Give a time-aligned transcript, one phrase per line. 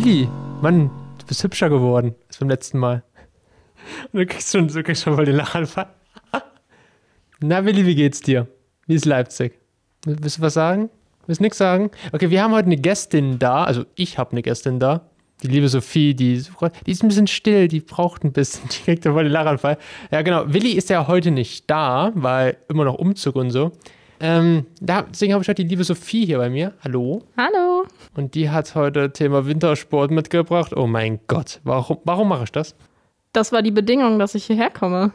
[0.00, 0.28] Willi,
[0.62, 3.02] Mann, du bist hübscher geworden als beim letzten Mal.
[4.12, 5.88] Und du kriegst schon, du kriegst schon mal den Lachanfall.
[7.40, 8.46] Na, Willi, wie geht's dir?
[8.86, 9.58] Wie ist Leipzig?
[10.04, 10.88] Willst du was sagen?
[11.26, 11.90] Willst du nichts sagen?
[12.12, 15.10] Okay, wir haben heute eine Gästin da, also ich habe eine Gästin da.
[15.42, 16.44] Die liebe Sophie, die,
[16.86, 19.78] die ist ein bisschen still, die braucht ein bisschen, die kriegt voll den Lachanfall.
[20.12, 20.44] Ja, genau.
[20.46, 23.72] Willi ist ja heute nicht da, weil immer noch Umzug und so.
[24.20, 26.74] Ähm, da, deswegen habe ich heute die liebe Sophie hier bei mir.
[26.82, 27.22] Hallo.
[27.36, 27.84] Hallo.
[28.16, 30.72] Und die hat heute Thema Wintersport mitgebracht.
[30.76, 32.74] Oh mein Gott, warum, warum mache ich das?
[33.32, 35.12] Das war die Bedingung, dass ich hierher komme.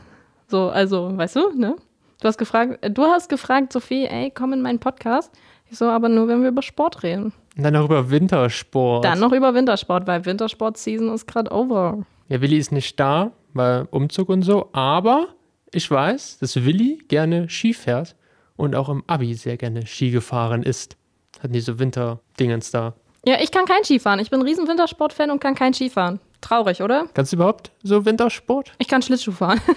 [0.48, 1.76] So, also, weißt du, ne?
[2.22, 5.32] Du hast gefragt, äh, du hast gefragt, Sophie, ey, komm in meinen Podcast.
[5.70, 7.34] Ich so, aber nur, wenn wir über Sport reden.
[7.58, 9.04] Und dann noch über Wintersport.
[9.04, 12.06] Dann noch über Wintersport, weil Wintersport-Season ist gerade over.
[12.30, 14.70] Ja, Willi ist nicht da, weil Umzug und so.
[14.72, 15.28] Aber
[15.72, 18.16] ich weiß, dass Willi gerne Ski fährt
[18.56, 20.98] und auch im Abi sehr gerne Ski gefahren ist.
[21.42, 22.94] Hatten diese Winterdingens da.
[23.26, 24.20] Ja, ich kann kein Skifahren.
[24.20, 26.20] Ich bin ein riesen Wintersport-Fan und kann kein Skifahren.
[26.42, 27.06] Traurig, oder?
[27.14, 28.74] Kannst du überhaupt so Wintersport?
[28.78, 29.62] Ich kann Schlittschuh fahren.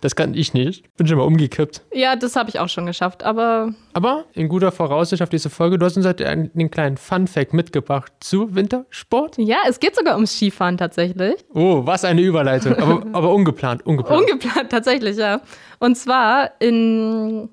[0.00, 0.94] Das kann ich nicht.
[0.98, 1.80] Bin schon mal umgekippt.
[1.94, 5.78] ja, das habe ich auch schon geschafft, aber Aber in guter Voraussicht auf diese Folge,
[5.78, 9.38] du hast uns heute einen, einen kleinen Fun-Fact mitgebracht zu Wintersport.
[9.38, 11.36] ja, es geht sogar ums Skifahren tatsächlich.
[11.54, 12.74] Oh, was eine Überleitung.
[12.76, 14.20] Aber, aber ungeplant, ungeplant.
[14.30, 15.40] Ungeplant, tatsächlich, ja.
[15.78, 17.48] Und zwar in,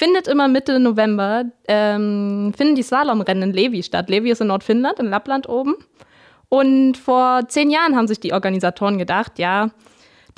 [0.00, 4.08] findet immer Mitte November, ähm, finden die Slalomrennen in Levi statt.
[4.08, 5.74] Levi ist in Nordfinnland, in Lappland oben.
[6.48, 9.70] Und vor zehn Jahren haben sich die Organisatoren gedacht, ja,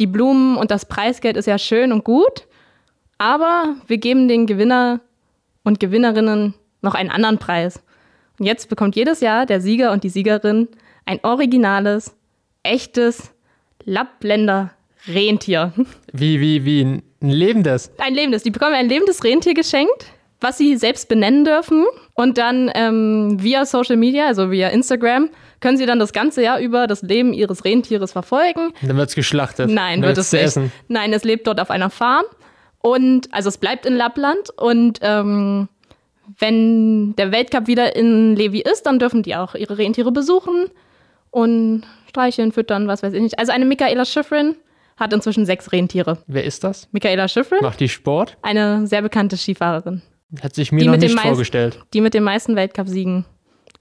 [0.00, 2.48] die Blumen und das Preisgeld ist ja schön und gut,
[3.18, 5.00] aber wir geben den Gewinner
[5.62, 7.80] und Gewinnerinnen noch einen anderen Preis.
[8.40, 10.66] Und jetzt bekommt jedes Jahr der Sieger und die Siegerin
[11.06, 12.16] ein originales,
[12.64, 13.32] echtes
[13.84, 14.72] Lappländer
[15.06, 15.72] Rentier.
[16.12, 17.90] Wie, wie, wie ein lebendes.
[17.98, 18.42] Ein lebendes.
[18.42, 20.06] Die bekommen ein lebendes Rentier geschenkt,
[20.40, 21.84] was sie selbst benennen dürfen.
[22.14, 26.58] Und dann ähm, via Social Media, also via Instagram, können sie dann das ganze Jahr
[26.58, 28.72] über das Leben ihres Rentieres verfolgen.
[28.82, 29.70] Dann wird es geschlachtet.
[29.70, 30.42] Nein, Dann wird es nicht.
[30.42, 30.72] essen.
[30.88, 32.24] Nein, es lebt dort auf einer Farm.
[32.80, 34.50] Und also es bleibt in Lappland.
[34.56, 35.68] Und ähm,
[36.38, 40.66] wenn der Weltcup wieder in Levi ist, dann dürfen die auch ihre Rentiere besuchen
[41.30, 43.38] und streicheln, füttern, was weiß ich nicht.
[43.38, 44.56] Also eine Michaela Schifrin
[45.02, 46.18] hat inzwischen sechs Rentiere.
[46.26, 46.88] Wer ist das?
[46.92, 48.38] Michaela Schifrin, Macht die Sport?
[48.42, 50.00] eine sehr bekannte Skifahrerin.
[50.42, 51.78] Hat sich mir Die noch nicht vorgestellt.
[51.92, 53.26] Die mit den meisten Weltcupsiegen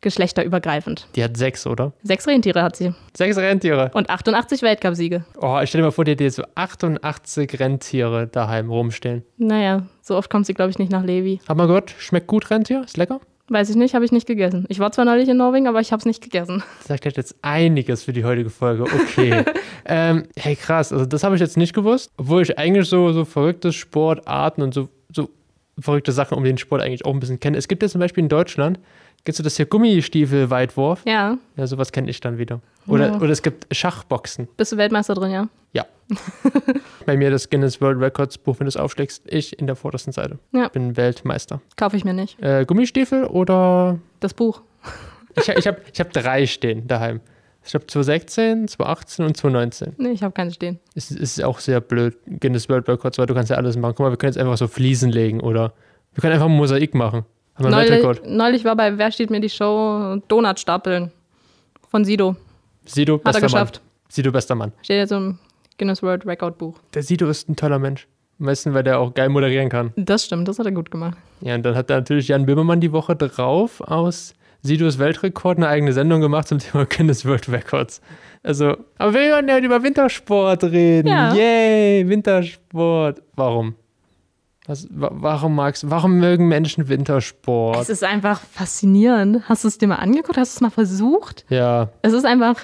[0.01, 1.07] geschlechterübergreifend.
[1.15, 1.93] Die hat sechs, oder?
[2.03, 3.91] Sechs Rentiere hat sie Sechs Rentiere.
[3.93, 5.23] und 88 Weltcupsiege.
[5.39, 9.23] Oh, ich stell dir mal vor, die hat jetzt so 88 Rentiere daheim rumstehen.
[9.37, 11.39] Naja, so oft kommt sie, glaube ich, nicht nach Levi.
[11.47, 12.81] Hab mal gehört, schmeckt gut Rentier?
[12.83, 13.21] Ist lecker?
[13.51, 14.63] Weiß ich nicht, habe ich nicht gegessen.
[14.69, 16.63] Ich war zwar neulich in Norwegen, aber ich habe es nicht gegessen.
[16.77, 18.83] Das sagt jetzt einiges für die heutige Folge.
[18.83, 19.43] Okay.
[19.85, 20.93] ähm, hey, krass.
[20.93, 22.13] Also, das habe ich jetzt nicht gewusst.
[22.15, 25.29] Obwohl ich eigentlich so, so verrückte Sportarten und so, so
[25.77, 27.57] verrückte Sachen um den Sport eigentlich auch ein bisschen kenne.
[27.57, 28.79] Es gibt ja zum Beispiel in Deutschland,
[29.23, 31.01] gibt es das hier Gummistiefel-Weitwurf.
[31.05, 32.61] Ja, Ja, sowas kenne ich dann wieder.
[32.87, 33.15] Oder, Ja.
[33.17, 34.47] oder es gibt Schachboxen.
[34.57, 35.47] bist du Weltmeister drin, ja?
[35.73, 35.85] Ja.
[37.05, 40.11] Bei mir das Guinness World Records Buch, wenn du es aufschlägst, ich in der vordersten
[40.13, 40.39] Seite.
[40.51, 40.65] Ja.
[40.65, 41.61] Ich bin Weltmeister.
[41.77, 42.41] Kaufe ich mir nicht.
[42.41, 44.61] Äh, Gummistiefel oder Das Buch.
[45.35, 47.21] ich, ich habe ich hab drei stehen daheim.
[47.63, 49.93] Ich habe 2016, 2018 und 2019.
[49.97, 50.79] Nee, ich habe keine stehen.
[50.95, 53.93] Es es ist auch sehr blöd, Guinness World Records, weil du kannst ja alles machen.
[53.95, 55.73] Guck mal, wir können jetzt einfach so Fliesen legen oder
[56.15, 57.23] wir können einfach ein Mosaik machen.
[57.63, 58.21] Weltrekord.
[58.23, 61.11] Neulich, neulich war bei Wer steht mir die Show Donut stapeln
[61.89, 62.35] von Sido.
[62.85, 63.51] Sido, Hat er bester Mann.
[63.51, 63.81] geschafft.
[64.09, 64.71] Sido, bester Mann.
[64.81, 65.37] Steht jetzt im
[65.77, 66.77] Guinness World Record Buch.
[66.93, 68.07] Der Sido ist ein toller Mensch.
[68.39, 69.93] Am meisten, weil der auch geil moderieren kann.
[69.95, 71.17] Das stimmt, das hat er gut gemacht.
[71.41, 74.33] Ja, und dann hat da natürlich Jan Böhmermann die Woche drauf aus
[74.63, 78.01] Sidos Weltrekord eine eigene Sendung gemacht zum Thema Guinness World Records.
[78.43, 81.07] Also, aber wir wollen ja über Wintersport reden.
[81.07, 81.33] Ja.
[81.33, 83.21] Yay, Wintersport.
[83.35, 83.75] Warum?
[84.71, 87.77] Was, wa warum magst warum mögen Menschen Wintersport?
[87.81, 89.49] Es ist einfach faszinierend.
[89.49, 90.37] Hast du es dir mal angeguckt?
[90.37, 91.43] Hast du es mal versucht?
[91.49, 92.55] Ja, Es ist einfach,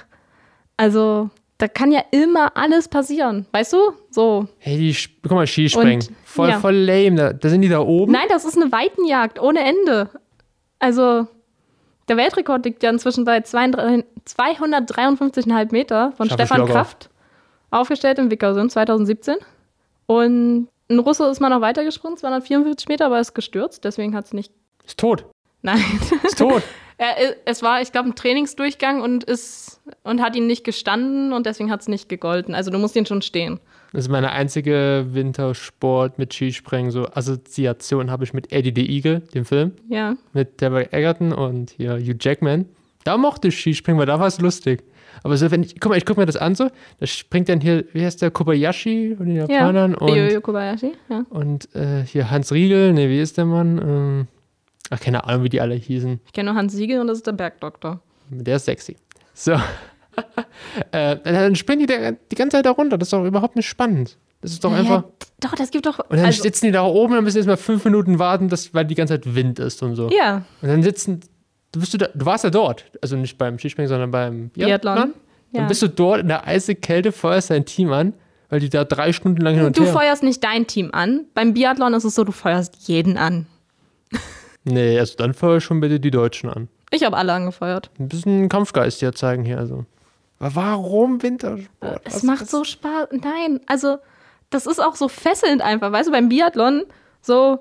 [0.77, 3.45] also, da kann ja immer alles passieren.
[3.51, 3.77] Weißt du?
[4.09, 4.47] So.
[4.59, 5.95] hey, die, guck mal, Skispringen.
[6.07, 6.59] Und- voll, ja.
[6.59, 7.15] voll lame.
[7.15, 8.13] Da, da sind die da oben.
[8.13, 10.09] Nein, das ist eine Weitenjagd ohne Ende.
[10.79, 11.27] Also,
[12.07, 16.65] der Weltrekord liegt ja inzwischen bei 32 253,5 Meter von Schaff ich Stefan.
[16.67, 17.09] Kraft.
[17.69, 19.35] Aufgestellt in Wickersund 2017.
[20.05, 24.33] Und ein Russe ist mal noch weitergesprungen, 244 Meter, aber ist gestürzt, deswegen hat es
[24.33, 24.51] nicht.
[24.85, 25.25] Ist tot.
[25.61, 25.83] Nein.
[26.23, 26.63] Ist tot.
[26.99, 31.45] Er, es war, ich glaube, ein Trainingsdurchgang und ist und hat ihn nicht gestanden und
[31.45, 32.55] deswegen hat es nicht gegolten.
[32.55, 33.59] Also du musst ihn schon stehen.
[33.93, 36.89] Das ist meine einzige Wintersport mit Skispringen.
[36.89, 39.73] So Assoziation habe ich mit Eddie the Eagle, dem Film.
[39.87, 40.15] Ja.
[40.33, 42.65] mit Deborah Egerton und hier Hugh Jackman.
[43.07, 44.83] Da mochte ich Skispringen, weil da war es lustig.
[45.23, 46.69] Aber so, wenn ich, guck mal, ich gucke mir das an so,
[46.99, 49.97] da springt dann hier, wie heißt der, Kobayashi von den Japanern ja.
[49.97, 51.25] Und, Kobayashi, ja.
[51.29, 53.77] und äh, hier Hans Riegel, ne, wie ist der Mann?
[53.77, 54.27] Ähm,
[54.89, 56.19] ach, keine Ahnung, wie die alle hießen.
[56.25, 58.01] Ich kenne nur Hans Siegel und das ist der Bergdoktor.
[58.29, 58.97] Der ist sexy.
[59.33, 59.53] So.
[60.91, 62.97] äh, dann springen die da, die ganze Zeit da runter.
[62.97, 64.17] Das ist doch überhaupt nicht spannend.
[64.41, 65.03] Das ist doch einfach.
[65.03, 65.99] Ja, doch, das gibt doch.
[65.99, 68.85] Und dann also, sitzen die da oben und müssen erstmal fünf Minuten warten, dass, weil
[68.85, 70.09] die ganze Zeit Wind ist und so.
[70.09, 71.21] ja, Und dann sitzen.
[71.71, 72.85] Du, bist du, da, du warst ja dort.
[73.01, 74.95] Also nicht beim Skispringen, sondern beim Biathlon.
[74.95, 75.13] Dann
[75.51, 75.67] ja.
[75.67, 78.13] bist du dort in der eisigen Kälte, feuerst dein Team an,
[78.49, 79.93] weil die da drei Stunden lang hin und Du her.
[79.93, 81.25] feuerst nicht dein Team an.
[81.33, 83.45] Beim Biathlon ist es so, du feuerst jeden an.
[84.69, 86.67] Nee, also dann feuer schon bitte die Deutschen an.
[86.91, 87.89] Ich habe alle angefeuert.
[87.99, 89.59] Ein bisschen Kampfgeist hier zeigen hier.
[89.59, 89.85] Also.
[90.39, 92.01] Aber warum Wintersport?
[92.03, 93.07] Es Was- macht was- so Spaß.
[93.11, 93.97] Nein, also
[94.49, 95.93] das ist auch so fesselnd einfach.
[95.93, 96.83] Weißt du, beim Biathlon,
[97.21, 97.59] so,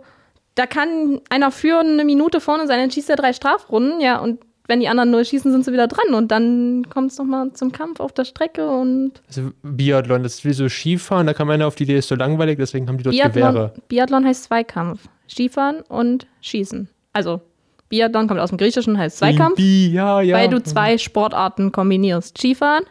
[0.56, 4.40] da kann einer führen eine Minute vorne sein, dann schießt er drei Strafrunden, ja, und
[4.68, 6.14] wenn die anderen null schießen, sind sie wieder dran.
[6.14, 10.44] Und dann kommt es nochmal zum Kampf auf der Strecke und Also Biathlon, das ist
[10.44, 13.04] wie so Skifahren, da kam einer auf die Idee, ist so langweilig, deswegen haben die
[13.04, 13.74] dort Biathlon, Gewehre.
[13.86, 15.08] Biathlon heißt Zweikampf.
[15.28, 16.88] Skifahren und Schießen.
[17.12, 17.42] Also,
[17.88, 19.56] Biathlon kommt aus dem Griechischen, heißt Zweikampf.
[19.56, 20.36] Bi, ja, ja.
[20.36, 22.36] weil du zwei Sportarten kombinierst.
[22.38, 22.84] Skifahren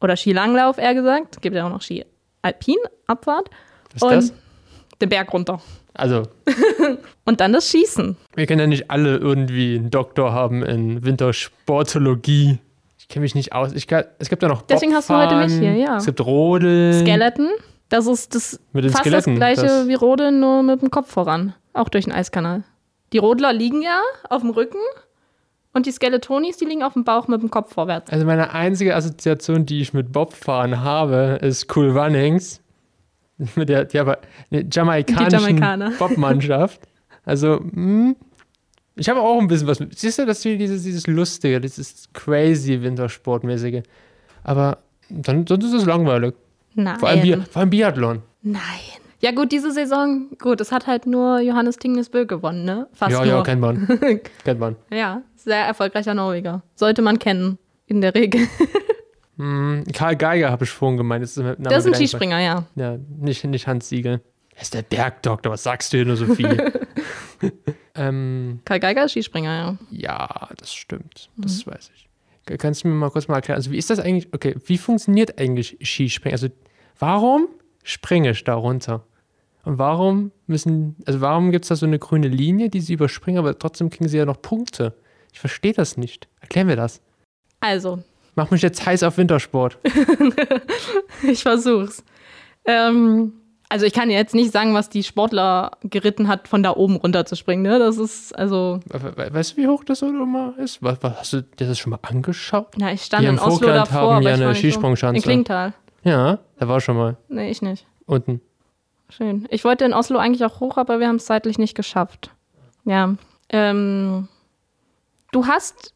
[0.00, 1.36] oder Skilanglauf, eher gesagt.
[1.36, 2.04] Es gibt ja auch noch Ski
[2.42, 2.76] Alpin,
[3.06, 3.50] Abfahrt.
[3.92, 4.32] Was ist und das?
[5.00, 5.60] den Berg runter.
[5.94, 6.22] Also,
[7.24, 8.16] Und dann das Schießen.
[8.34, 12.58] wir können ja nicht alle irgendwie einen Doktor haben in Wintersportologie.
[12.98, 13.72] Ich kenne mich nicht aus.
[13.72, 15.96] Ich kann, es gibt ja noch Deswegen hast du heute mich hier, ja.
[15.96, 17.00] Es gibt Rodeln.
[17.00, 17.48] Skeleton.
[17.88, 20.90] Das ist das Mit den fast Skeletten, das gleiche das- wie Rodeln, nur mit dem
[20.90, 21.54] Kopf voran.
[21.72, 22.62] Auch durch den Eiskanal.
[23.12, 24.78] Die Rodler liegen ja auf dem Rücken
[25.72, 28.10] und die Skeletonis, die liegen auf dem Bauch mit dem Kopf vorwärts.
[28.12, 32.60] Also meine einzige Assoziation, die ich mit Bobfahren habe, ist Cool Runnings.
[33.56, 34.18] Mit der, die aber
[34.50, 35.96] eine jamaikanischen.
[35.98, 36.80] Bobmannschaft.
[37.22, 38.16] Also, hm,
[38.96, 39.96] ich habe auch ein bisschen was mit.
[39.96, 43.82] Siehst du, das ist dieses, dieses Lustige, dieses crazy Wintersportmäßige.
[44.42, 44.78] Aber
[45.10, 46.34] dann, sonst ist es langweilig.
[46.74, 46.98] Nein.
[46.98, 48.22] Vor allem, Bi vor allem Biathlon.
[48.42, 48.60] Nein.
[49.20, 52.88] Ja gut, diese Saison, gut, es hat halt nur Johannes Tingnesbö gewonnen, ne?
[52.94, 53.26] Fast ja, nur.
[53.26, 53.86] ja, kennt man.
[54.44, 54.76] kennt man.
[54.90, 56.62] Ja, sehr erfolgreicher Norweger.
[56.74, 58.48] Sollte man kennen, in der Regel.
[59.40, 61.22] Hm, Karl Geiger habe ich vorhin gemeint.
[61.22, 61.94] Das ist, Der ist ein.
[61.94, 62.66] Skispringer, ja.
[62.76, 64.20] Ja, nicht, nicht Hans Siegel.
[64.54, 66.72] Er ist der Bergdoktor, was sagst du hier nur so viel?
[67.94, 70.28] ähm, Karl Geiger ist Skispringer, ja.
[70.28, 71.30] ja, das stimmt.
[71.36, 72.08] Das weiß ich.
[72.46, 73.56] Ka- Kannst du mir mal kurz mal erklären?
[73.56, 74.28] Also, wie ist das eigentlich?
[74.34, 76.34] Okay, wie funktioniert eigentlich Skispringen?
[76.34, 76.48] Also,
[76.98, 77.48] warum
[77.82, 79.04] springe ich da runter?
[79.64, 83.38] Und warum müssen, also warum gibt es da so eine grüne Linie, die sie überspringen,
[83.38, 84.94] aber trotzdem kriegen sie ja noch Punkte?
[85.32, 86.28] Ich verstehe das nicht.
[86.40, 87.00] Erklär mir das.
[87.60, 88.02] Also,
[88.40, 89.76] Mach mich jetzt heiß auf Wintersport.
[91.22, 92.02] ich versuch's.
[92.64, 93.34] Ähm,
[93.68, 97.26] also ich kann jetzt nicht sagen, was die Sportler geritten hat, von da oben runter
[97.26, 97.62] zu springen.
[97.62, 97.78] Ne?
[97.78, 100.82] Das ist, also, We- we- Weißt du, wie hoch das mal ist?
[100.82, 102.68] Was, was, hast du dir das schon mal angeschaut?
[102.78, 105.16] na, ich stand Die in im Oslo Vogtland davor, haben ja eine Skisprungschanze.
[105.18, 105.74] In Klingtal.
[106.02, 107.86] Ja, da war schon mal Nee, ich nicht.
[108.06, 108.40] unten.
[109.10, 109.46] Schön.
[109.50, 112.30] Ich wollte in Oslo eigentlich auch hoch, aber wir haben es zeitlich nicht geschafft.
[112.86, 113.14] Ja.
[113.50, 114.28] Ähm,
[115.32, 115.92] du hast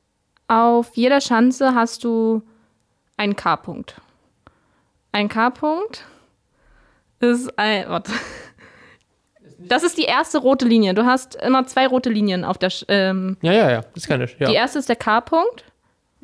[0.49, 2.43] auf jeder Schanze hast du
[3.17, 4.01] einen K-Punkt.
[5.13, 6.05] Ein K-Punkt
[7.21, 7.89] ist ein.
[7.89, 8.13] Warte.
[9.59, 10.95] Das ist die erste rote Linie.
[10.95, 12.71] Du hast immer zwei rote Linien auf der.
[12.71, 14.37] Sch- Ähm, Ja, ja, ja, das kann ich.
[14.39, 14.49] Ja.
[14.49, 15.65] Die erste ist der K-Punkt.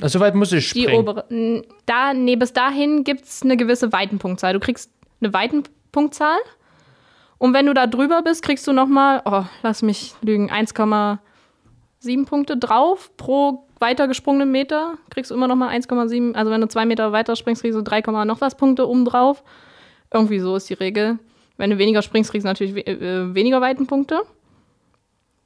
[0.03, 0.99] Also, so weit muss ich Die springen.
[1.01, 1.25] obere.
[1.31, 4.53] n- Da, nee, bis dahin gibt es eine gewisse Weitenpunktzahl.
[4.53, 4.91] Du kriegst
[5.21, 6.39] eine Weitenpunktzahl.
[7.39, 10.51] Und wenn du da drüber bist, kriegst du nochmal, oh, lass mich lügen,
[12.03, 14.95] 1,7 Punkte drauf pro weitergesprungenen Meter.
[15.11, 16.35] Kriegst du immer nochmal 1,7.
[16.35, 19.05] Also wenn du zwei Meter weiter springst, kriegst du 3, Komma noch was Punkte oben
[19.05, 19.43] drauf.
[20.13, 21.19] Irgendwie so ist die Regel.
[21.57, 24.21] Wenn du weniger springst, kriegst du natürlich we äh, weniger Weitenpunkte.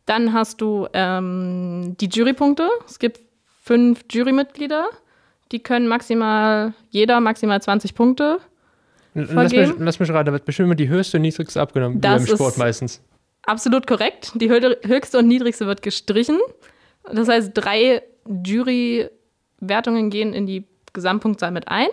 [0.07, 2.69] Dann hast du ähm, die Jurypunkte.
[2.87, 3.21] Es gibt
[3.63, 4.87] fünf Jurymitglieder.
[5.53, 8.39] Die können maximal, jeder maximal 20 Punkte.
[9.15, 12.27] Lass mich, lass mich raten, da wird bestimmt immer die höchste und niedrigste abgenommen, Das
[12.27, 13.03] beim Sport ist- meistens.
[13.47, 14.33] Absolut korrekt.
[14.35, 16.39] Die hö- höchste und niedrigste wird gestrichen.
[17.13, 18.03] Das heißt, drei
[18.45, 21.89] Jurywertungen gehen in die Gesamtpunktzahl mit ein.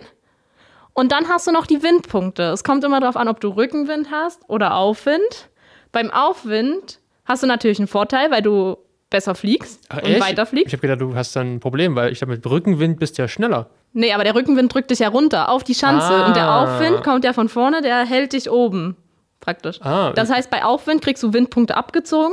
[0.94, 2.44] Und dann hast du noch die Windpunkte.
[2.44, 5.48] Es kommt immer darauf an, ob du Rückenwind hast oder Aufwind.
[5.90, 8.76] Beim Aufwind hast du natürlich einen Vorteil, weil du
[9.10, 10.72] besser fliegst Ach, und weiter Ich fliegst.
[10.72, 13.28] habe gedacht, du hast dann ein Problem, weil ich glaube, mit Rückenwind bist du ja
[13.28, 13.68] schneller.
[13.92, 16.06] Nee, aber der Rückenwind drückt dich ja runter auf die Schanze.
[16.06, 16.26] Ah.
[16.28, 18.96] Und der Aufwind kommt ja von vorne, der hält dich oben.
[19.42, 19.82] Praktisch.
[19.82, 22.32] Ah, Das heißt, bei Aufwind kriegst du Windpunkte abgezogen.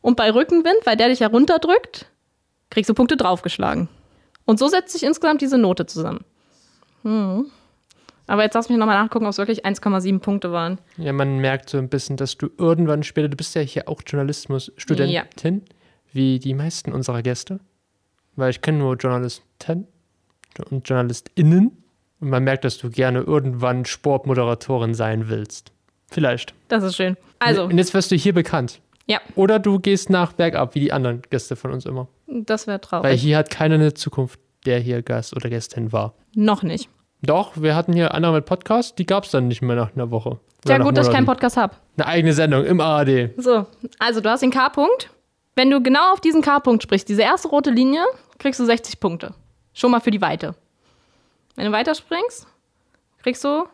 [0.00, 2.06] Und bei Rückenwind, weil der dich ja runterdrückt,
[2.70, 3.88] kriegst du Punkte draufgeschlagen.
[4.44, 6.24] Und so setzt sich insgesamt diese Note zusammen.
[7.02, 7.46] Hm.
[8.28, 10.78] Aber jetzt lass mich nochmal nachgucken, ob es wirklich 1,7 Punkte waren.
[10.96, 14.00] ja, man merkt so ein bisschen, dass du irgendwann später, du bist ja hier auch
[14.06, 15.62] Journalismus-Studentin,
[16.12, 17.58] wie die meisten unserer Gäste.
[18.36, 19.88] Weil ich kenne nur Journalisten
[20.70, 21.82] und JournalistInnen.
[22.20, 25.72] Und man merkt, dass du gerne irgendwann Sportmoderatorin sein willst.
[26.10, 26.54] Vielleicht.
[26.68, 27.16] Das ist schön.
[27.38, 28.80] Also, Und jetzt wirst du hier bekannt.
[29.06, 32.08] ja, Oder du gehst nach bergab, wie die anderen Gäste von uns immer.
[32.26, 33.20] das wäre Weil traurig.
[33.22, 34.38] hier hat keiner eine Zukunft.
[34.64, 36.14] der hier Gast oder Gästin war.
[36.34, 36.88] Noch nicht.
[37.22, 40.10] Doch, wir hatten hier andere mit Podcast, die gab es dann nicht mehr nach einer
[40.10, 40.38] Woche.
[40.66, 41.24] Ja, gut, dass ich keinen.
[41.26, 41.74] Podcast habe.
[41.96, 43.30] Eine eigene Sendung im ARD.
[43.36, 43.66] So,
[44.00, 45.10] also du hast den K-Punkt.
[45.54, 48.04] Wenn du genau auf diesen K-Punkt sprichst, diese erste rote Linie,
[48.38, 49.34] kriegst du 60 Punkte.
[49.72, 50.54] Schon mal für die Weite.
[51.54, 52.46] Wenn du weiterspringst,
[53.22, 53.64] kriegst du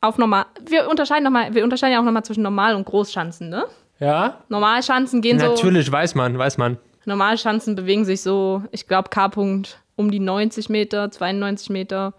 [0.00, 0.46] auf normal.
[0.64, 3.66] Wir unterscheiden noch mal, wir unterscheiden ja auch nochmal zwischen Normal- und Großschanzen, ne?
[3.98, 4.38] Ja?
[4.48, 5.46] Normalschanzen gehen so.
[5.46, 6.78] Natürlich, weiß man, weiß man.
[7.04, 12.14] Normalschanzen bewegen sich so, ich glaube, K-Punkt um die 90 Meter, 92 Meter.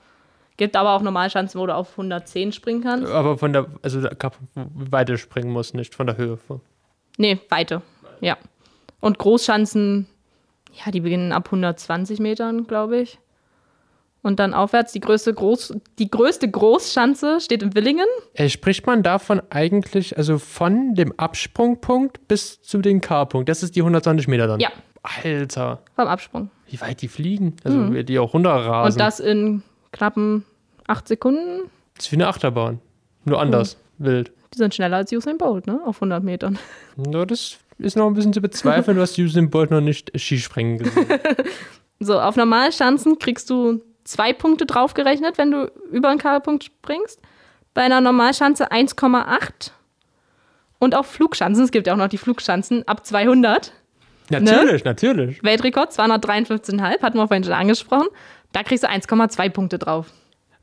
[0.58, 3.12] Gibt aber auch Normalschanzen, wo du auf 110 springen kannst.
[3.12, 4.08] Aber von der, also
[4.54, 6.38] weiter springen muss, nicht von der Höhe.
[7.18, 7.82] Nee, Weite.
[8.20, 8.38] Ja.
[9.00, 10.08] Und Großschanzen,
[10.86, 13.18] ja, die beginnen ab 120 Metern, glaube ich.
[14.24, 14.92] Und dann aufwärts.
[14.92, 18.06] Die größte, Groß, die größte Großschanze steht in Willingen.
[18.34, 23.50] Äh, spricht man davon eigentlich, also von dem Absprungpunkt bis zu dem K-Punkt?
[23.50, 24.60] Das ist die 120 Meter dann?
[24.60, 24.70] Ja.
[25.04, 26.52] Alter, Vom Absprung.
[26.70, 27.56] wie weit die fliegen.
[27.64, 28.94] Also wie die auch runterrasen.
[28.94, 30.46] Und das in knappen
[30.86, 31.64] acht Sekunden.
[31.96, 32.80] das ist wie eine Achterbahn.
[33.26, 33.78] Nur anders.
[33.98, 34.32] Wild.
[34.54, 35.80] Die sind schneller als Usain Bolt, ne?
[35.86, 36.60] Auf 100 Metern.
[36.98, 38.96] Nur das ist noch ein bisschen zu bezweifeln.
[38.98, 41.08] du hast Usain Bolt noch nicht Skispringen gesehen.
[42.04, 43.80] So, auf Normalschanzen kriegst du
[44.12, 47.20] zwei Punkte draufgerechnet, wenn du über einen K-Punkt springst.
[47.74, 49.72] Bei einer Normalschanze 1,8.
[50.80, 53.72] Und auf Flugschanzen, es gibt ja auch noch die Flugschanzen ab 200.
[54.30, 55.42] natürlich, natürlich.
[55.44, 58.08] Weltrekord 253,5, hatten wir vorhin schon angesprochen.
[58.52, 60.08] Da kriegst du 1,2 Punkte drauf.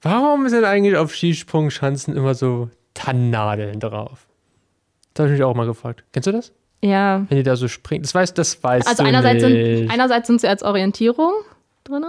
[0.03, 4.27] Warum sind eigentlich auf Skisprungschanzen immer so Tannennadeln drauf?
[5.15, 6.05] Das habe ich mich auch mal gefragt.
[6.13, 6.53] Kennst du das?
[6.83, 7.25] Ja.
[7.29, 8.03] Wenn die da so springen.
[8.03, 9.79] Das weißt, das weißt Also du einerseits nicht.
[9.79, 11.33] sind, einerseits sind sie als Orientierung
[11.85, 12.05] drin,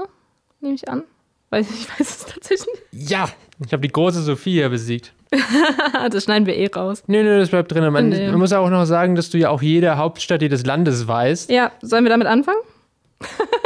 [0.60, 1.04] nehme ich an.
[1.52, 3.10] Weiß ich, ich weiß es tatsächlich nicht.
[3.12, 3.28] ja,
[3.66, 5.14] ich habe die große Sophia besiegt.
[6.12, 7.04] Das schneiden wir eh raus.
[7.08, 7.92] Nee, nee, das bleibt drin.
[7.92, 8.30] Man, Nee.
[8.30, 11.50] man muss auch noch sagen, dass du ja auch jede Hauptstadt jedes Landes weißt.
[11.52, 12.60] Ja, sollen wir damit anfangen?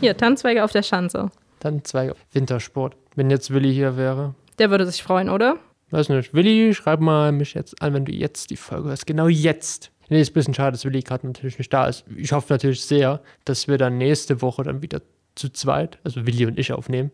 [0.00, 1.30] Hier, Tanzzweige auf der Schanze.
[1.60, 2.96] Dann zwei Wintersport.
[3.16, 4.34] Wenn jetzt Willi hier wäre.
[4.58, 5.56] Der würde sich freuen, oder?
[5.90, 6.32] Weiß nicht.
[6.34, 9.06] Willi, schreib mal mich jetzt an, wenn du jetzt die Folge hörst.
[9.06, 9.90] Genau jetzt.
[10.08, 12.04] Nee, ist ein bisschen schade, dass Willi gerade natürlich nicht da ist.
[12.16, 15.00] Ich hoffe natürlich sehr, dass wir dann nächste Woche dann wieder
[15.38, 17.10] zu zweit, also Willi und ich aufnehmen.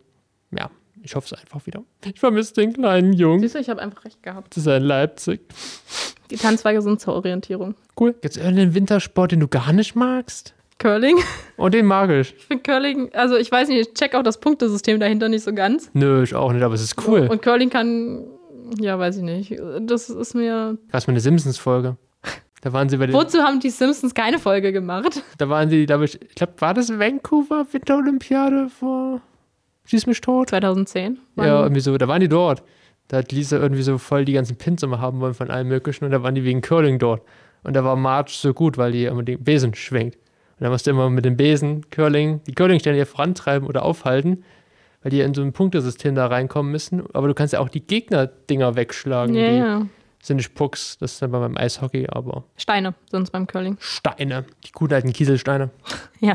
[0.51, 0.69] Ja,
[1.01, 1.83] ich hoffe es einfach wieder.
[2.03, 3.39] Ich vermisse den kleinen Jungen.
[3.39, 4.55] Siehst du, ich habe einfach recht gehabt.
[4.55, 5.41] Das ist ein Leipzig.
[6.31, 7.75] Die Tanzzweige sind zur Orientierung.
[7.99, 8.15] Cool.
[8.23, 10.55] Jetzt irgendeinen Wintersport, den du gar nicht magst?
[10.79, 11.17] Curling.
[11.57, 12.35] Und den mag ich.
[12.35, 15.53] Ich finde Curling, also ich weiß nicht, ich check auch das Punktesystem dahinter nicht so
[15.53, 15.89] ganz.
[15.93, 17.27] Nö, ich auch nicht, aber es ist cool.
[17.29, 18.25] Und Curling kann,
[18.79, 19.55] ja, weiß ich nicht.
[19.81, 20.77] Das ist mir.
[20.91, 21.97] Gab mal eine Simpsons-Folge.
[22.65, 25.23] Da waren sie bei den, Wozu haben die Simpsons keine Folge gemacht?
[25.37, 29.21] da waren sie, glaube ich, ich glaube, war das Vancouver Winterolympiade vor
[29.85, 30.49] Schieß mich tot?
[30.49, 31.19] 2010.
[31.35, 32.63] Ja, irgendwie so, da waren die dort.
[33.07, 36.05] Da hat Lisa irgendwie so voll die ganzen Pins immer haben wollen von allem möglichen
[36.05, 37.21] und da waren die wegen Curling dort.
[37.61, 40.15] Und da war Marge so gut, weil die immer den Besen schwenkt.
[40.59, 44.43] Und da musst du immer mit dem Besen Curling, die Curlingstelle hier vorantreiben oder aufhalten,
[45.03, 47.03] weil die in so ein Punktesystem da reinkommen müssen.
[47.13, 49.35] Aber du kannst ja auch die Gegner-Dinger wegschlagen.
[49.35, 49.81] Ja, die ja.
[50.27, 53.77] Sind nicht Pucks, das ist dann beim Eishockey, aber Steine sind es beim Curling.
[53.79, 55.69] Steine, die guten alten Kieselsteine.
[56.21, 56.33] Ja,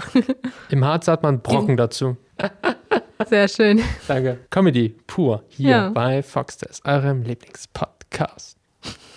[0.68, 2.16] Im Harz hat man Brocken dazu.
[3.28, 3.80] sehr schön.
[4.06, 4.38] Danke.
[4.50, 5.88] Comedy pur hier Ja.
[5.90, 8.56] bei Foxtest, eurem Lieblingspodcast.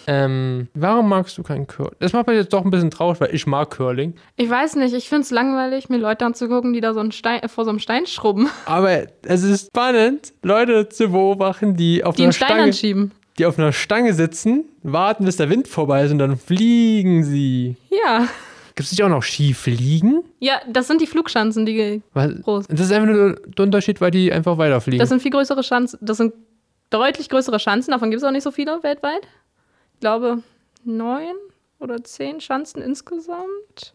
[0.06, 1.96] Ähm, warum magst du kein Curling?
[2.00, 4.16] Das macht mich jetzt doch ein bisschen traurig, weil ich mag Curling.
[4.36, 7.42] Ich weiß nicht, ich finde es langweilig, mir Leute anzugucken, die da so einen Stein,
[7.42, 12.16] äh, vor so einem Stein schrubben, Aber es ist spannend, Leute zu beobachten, die auf,
[12.16, 13.12] die einen Stein Stange, anschieben.
[13.38, 17.76] Die auf einer Stange sitzen, warten, bis der Wind vorbei ist und dann fliegen sie.
[17.90, 18.28] Ja.
[18.76, 20.24] Gibt es nicht auch noch Skifliegen?
[20.40, 22.68] Ja, das sind die Flugschanzen, die Weil, groß.
[22.68, 25.00] das ist einfach nur der Unterschied, weil die einfach weiterfliegen.
[25.00, 26.00] Das sind viel größere Schanzen.
[26.02, 26.34] Das sind
[26.90, 27.92] deutlich größere Schanzen.
[27.92, 29.22] Davon gibt es auch nicht so viele weltweit.
[29.94, 30.42] Ich glaube,
[30.84, 31.36] neun
[31.80, 33.94] oder zehn Schanzen insgesamt.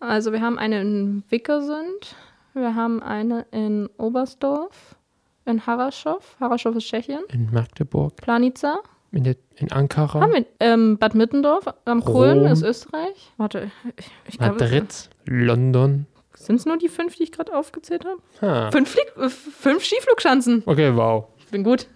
[0.00, 2.16] Also wir haben eine in Wickersund,
[2.54, 4.96] wir haben eine in Oberstdorf,
[5.46, 6.36] in Haraschow.
[6.40, 7.20] Haraschow ist Tschechien.
[7.32, 8.78] in Magdeburg, Planica.
[9.12, 12.46] in, der, in Ankara, Haben wir ähm, Bad Mittendorf am Kulm Rom.
[12.46, 13.32] ist Österreich.
[13.36, 16.06] Warte, ich, ich glaube, Madrid, London.
[16.34, 18.20] sind es nur die fünf, die ich gerade aufgezählt habe?
[18.42, 18.70] Ha.
[18.70, 20.62] Fünf, Flieg äh, fünf Skiflugschanzen.
[20.66, 21.26] Okay, wow.
[21.38, 21.86] Ich bin gut.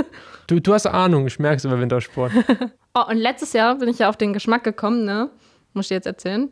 [0.46, 2.30] Du, du hast Ahnung, ich merke es über Wintersport.
[2.96, 5.28] Oh, und letztes Jahr bin ich ja auf den Geschmack gekommen, ne?
[5.72, 6.48] Muss ich dir jetzt erzählen.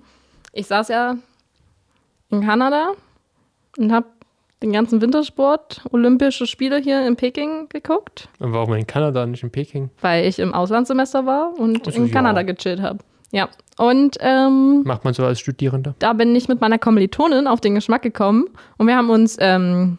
[0.52, 1.14] Ich saß ja
[2.30, 2.94] in Kanada
[3.78, 4.06] und habe
[4.62, 9.50] den ganzen Wintersport, Olympische Spiele hier in Peking geguckt, Und warum in Kanada, nicht in
[9.50, 9.90] Peking?
[10.00, 12.12] weil ich im Auslandssemester war und Ach so, in ja.
[12.12, 12.98] Kanada gechillt habe.
[13.32, 13.48] Ja.
[13.78, 15.94] Und ähm, Macht man so als Studierender?
[15.98, 18.44] da bin ich mit meiner Kommilitonin auf den Geschmack gekommen
[18.78, 19.98] und wir haben uns, ähm,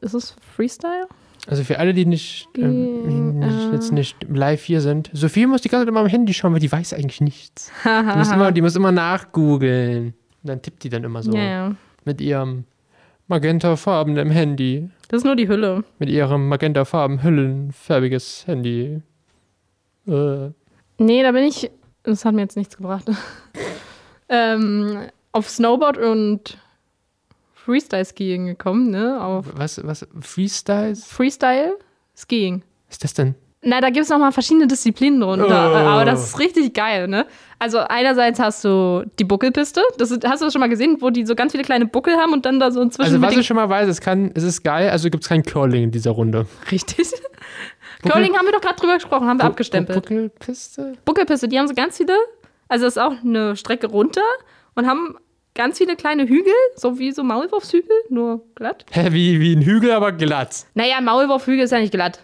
[0.00, 1.06] ist es Freestyle?
[1.48, 5.10] Also für alle, die nicht, ähm, nicht äh, jetzt nicht live hier sind.
[5.14, 7.72] Sophie muss die ganze Zeit immer am Handy schauen, weil die weiß eigentlich nichts.
[7.84, 10.08] Die muss immer, die muss immer nachgoogeln.
[10.42, 11.74] Und dann tippt die dann immer so Ja, ja.
[12.04, 12.64] mit ihrem
[13.30, 14.90] magentafarbenem Handy.
[15.08, 15.84] Das ist nur die Hülle.
[15.98, 19.00] Mit ihrem magentafarben hüllenfärbiges Handy.
[20.06, 20.50] Äh,
[21.00, 21.70] Nee, da bin ich.
[22.02, 23.10] Das hat mir jetzt nichts gebracht.
[24.28, 26.58] ähm, auf Snowboard und
[27.54, 29.22] Freestyle-Skiing gekommen, ne?
[29.22, 31.06] Auf was, was, Freestyles?
[31.06, 32.62] Freestyle-Skiing.
[32.88, 33.34] Was ist das denn?
[33.62, 35.46] Na, da gibt es nochmal verschiedene Disziplinen drunter.
[35.72, 35.76] Oh.
[35.88, 37.26] Aber das ist richtig geil, ne?
[37.58, 39.82] Also einerseits hast du die Buckelpiste.
[39.98, 42.16] Das ist, hast du das schon mal gesehen, wo die so ganz viele kleine Buckel
[42.16, 44.44] haben und dann da so inzwischen Also, was ich schon mal weiß, es, kann, es
[44.44, 46.46] ist geil, also gibt es kein Curling in dieser Runde.
[46.72, 47.10] Richtig.
[48.08, 49.96] Curling haben wir doch gerade drüber gesprochen, haben wir Bu- abgestempelt.
[49.96, 50.94] Bu- Buckelpiste?
[51.04, 52.14] Buckelpiste, die haben so ganz viele,
[52.68, 54.22] also das ist auch eine Strecke runter
[54.74, 55.16] und haben
[55.54, 58.86] ganz viele kleine Hügel, so wie so Maulwurfshügel, nur glatt.
[58.90, 60.64] Hä, wie, wie ein Hügel, aber glatt.
[60.72, 62.20] Naja, Maulwurfhügel ist ja nicht glatt.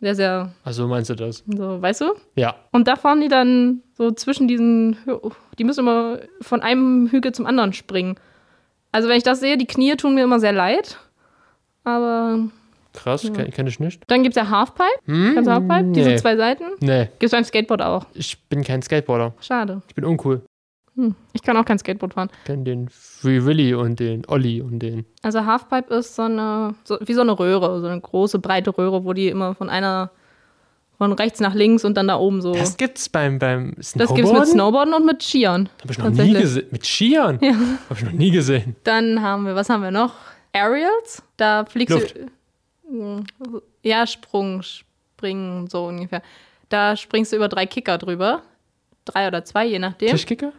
[0.00, 1.42] Ist ja Also meinst du das?
[1.46, 2.14] so, weißt du?
[2.36, 2.54] Ja.
[2.70, 4.96] Und da fahren die dann so zwischen diesen,
[5.58, 8.16] die müssen immer von einem Hügel zum anderen springen.
[8.92, 10.98] Also wenn ich das sehe, die Knie tun mir immer sehr leid.
[11.84, 12.38] Aber
[12.94, 14.02] Krass, kenn, kenn ich nicht.
[14.08, 14.84] dann gibt es ja Halfpipe.
[15.06, 15.32] Hm?
[15.34, 15.92] Kannst du Halfpipe?
[15.92, 16.16] Diese Nee.
[16.16, 16.64] zwei Seiten.
[16.80, 18.06] Nee, Gibt es beim Skateboard auch.
[18.14, 19.34] ich bin kein Skateboarder.
[19.40, 19.82] Schade.
[19.88, 20.42] Ich bin uncool.
[20.98, 21.14] Hm.
[21.32, 22.28] Ich kann auch kein Skateboard fahren.
[22.40, 25.06] Ich kenn den Free Willy und den Olli und den.
[25.22, 29.04] Also Halfpipe ist so eine, so, wie so eine Röhre, so eine große, breite Röhre,
[29.04, 30.10] wo die immer von einer,
[30.98, 32.52] von rechts nach links und dann da oben so.
[32.52, 34.16] Das gibt's beim, beim Das Snowboarden?
[34.24, 35.68] gibt's mit Snowboarden und mit Skiern.
[35.82, 36.66] Hab ich noch nie gesehen.
[36.72, 37.38] Mit Skiern?
[37.40, 37.52] Ja.
[37.88, 38.74] Hab ich noch nie gesehen.
[38.82, 40.14] Dann haben wir, was haben wir noch?
[40.52, 41.22] Aerials.
[41.36, 42.16] Da fliegst Luft.
[42.16, 42.26] du.
[42.90, 43.24] Hm,
[43.84, 46.22] Ja, Sprung, Springen, so ungefähr.
[46.70, 48.42] Da springst du über drei Kicker drüber.
[49.04, 50.08] Drei oder zwei, je nachdem.
[50.10, 50.52] Tischkicker?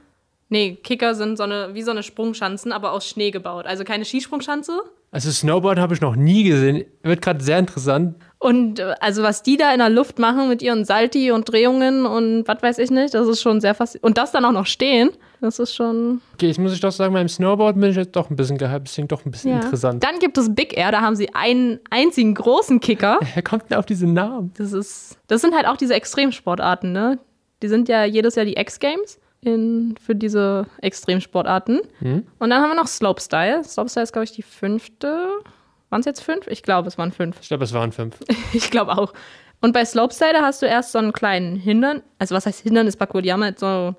[0.49, 3.65] Nee, Kicker sind so eine, wie so eine Sprungschanzen, aber aus Schnee gebaut.
[3.67, 4.81] Also keine Skisprungschanze.
[5.11, 6.85] Also Snowboard habe ich noch nie gesehen.
[7.03, 8.15] Wird gerade sehr interessant.
[8.39, 12.05] Und äh, also was die da in der Luft machen mit ihren Salti und Drehungen
[12.05, 14.05] und was weiß ich nicht, das ist schon sehr faszinierend.
[14.05, 15.09] Und das dann auch noch stehen,
[15.41, 16.21] das ist schon.
[16.35, 18.87] Okay, jetzt muss ich doch sagen, beim Snowboard bin ich jetzt doch ein bisschen gehypt.
[18.87, 19.61] Das klingt doch ein bisschen Ja.
[19.61, 20.03] interessant.
[20.03, 23.19] Dann gibt es Big Air, da haben sie einen einzigen großen Kicker.
[23.33, 24.51] Wer kommt denn auf diesen Namen?
[24.57, 27.19] Das ist, das sind halt auch diese Extremsportarten, ne?
[27.62, 31.82] Die sind ja jedes Jahr die X-Games in, für diese Extremsportarten.
[31.99, 32.28] Hm?
[32.39, 33.63] Und dann haben wir noch Slopestyle.
[33.63, 35.30] Slopestyle ist, glaube ich, die fünfte.
[35.89, 36.47] Waren es jetzt fünf?
[36.47, 37.38] Ich glaube, es waren fünf.
[37.41, 38.17] Ich glaube, es waren fünf.
[38.54, 39.13] Ich glaube auch.
[39.62, 43.23] Und bei Slopestyle da hast du erst so einen kleinen Hindern, also was heißt Hindernisparcours?
[43.23, 43.93] Die haben halt so,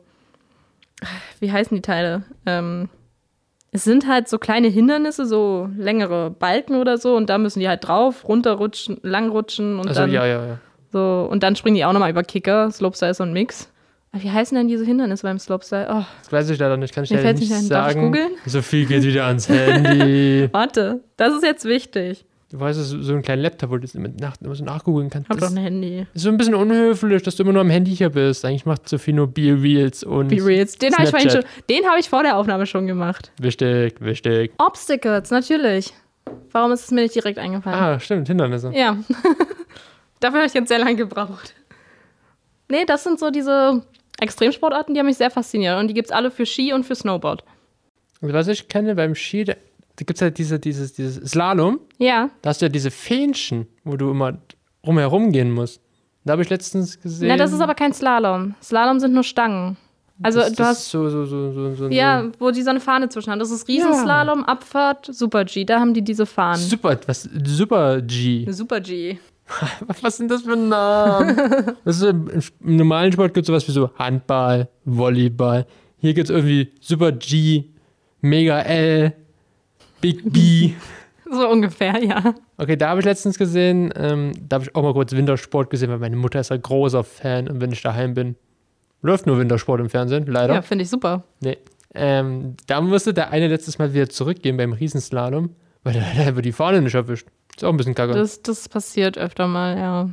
[1.38, 2.22] wie heißen die Teile?
[2.46, 2.88] Ähm,
[3.72, 7.68] es sind halt so kleine Hindernisse, so längere Balken oder so, und da müssen die
[7.68, 10.58] halt drauf, runterrutschen, langrutschen und Also dann ja, ja, ja.
[10.92, 12.70] so und dann springen die auch nochmal über Kicker.
[12.70, 13.70] Slopestyle ist so ein Mix.
[14.12, 15.86] Wie heißen denn diese Hindernisse beim Slopestyle?
[15.88, 16.92] Oh, Das weiß ich leider nicht.
[16.92, 18.14] Kann ich Mir leider nicht nicht sagen.
[18.44, 20.48] So viel geht wieder ans Handy.
[20.52, 22.24] warte, das ist jetzt wichtig.
[22.50, 25.08] Du weißt, es ist so ein kleiner Laptop, wo du immer, nach, immer so nachgoogeln
[25.08, 25.30] kannst.
[25.30, 26.06] Ich hab doch ein Handy.
[26.12, 28.44] ist so ein bisschen unhöflich, dass du immer nur am Handy hier bist.
[28.44, 30.76] Eigentlich macht Sophie nur Be-Reels und Be Reals.
[30.76, 33.30] Den habe ich schon, den habe ich vor der Aufnahme schon gemacht.
[33.40, 34.50] Wichtig, wichtig.
[34.58, 35.94] Obstacles, natürlich.
[36.50, 37.78] Warum ist es mir nicht direkt eingefallen?
[37.78, 38.72] Ah, stimmt, Hindernisse.
[38.74, 38.96] Ja.
[40.18, 41.54] Dafür habe ich jetzt sehr lange gebraucht.
[42.68, 43.82] Nee, das sind so diese
[44.20, 45.78] Extremsportarten, die haben mich sehr fasziniert.
[45.78, 47.44] Und die gibt es alle für Ski und für Snowboard.
[48.22, 51.80] Also, was ich kenne beim Ski, da, da gibt es halt diese, dieses, dieses Slalom.
[51.98, 54.38] Ja, Da hast du ja diese Fähnchen, wo du immer
[54.86, 55.80] rumherum gehen musst.
[56.24, 57.28] Da habe ich letztens gesehen.
[57.28, 58.54] Na, das ist aber kein Slalom.
[58.62, 59.76] Slalom sind nur Stangen.
[60.22, 61.88] Also das, du das hast so, so, so, so, so.
[61.88, 63.38] ja, wo die so eine Fahne zwischen haben.
[63.38, 65.64] Das ist Riesenslalom, Abfahrt, Super G.
[65.64, 66.60] Da haben die diese Fahnen.
[66.60, 68.46] Super, was, Super G.
[68.50, 69.18] Super G.
[70.02, 71.36] Was sind das für Namen?
[71.84, 75.66] das ist, im, normalen Sport gibt es sowas wie so Handball, Volleyball.
[75.98, 77.64] Hier gibt es irgendwie Super G,
[78.20, 79.12] Mega L,
[80.00, 80.72] Big B.
[81.32, 82.34] So ungefähr, ja.
[82.56, 85.88] Okay, da habe ich letztens gesehen, ähm, da habe ich auch mal kurz Wintersport gesehen,
[85.88, 88.34] weil meine Mutter ist ein großer Fan und wenn ich daheim bin,
[89.00, 90.54] läuft nur Wintersport im Fernsehen, leider.
[90.54, 91.22] Ja, finde ich super.
[91.38, 91.58] Nee.
[91.94, 96.42] Ähm, da musste der eine letztes Mal wieder zurückgehen beim Riesenslalom, weil der hat einfach
[96.42, 97.28] die Fahne nicht erwischt.
[97.56, 98.14] Ist auch ein bisschen kacke.
[98.14, 100.10] Das, das passiert öfter mal, ja.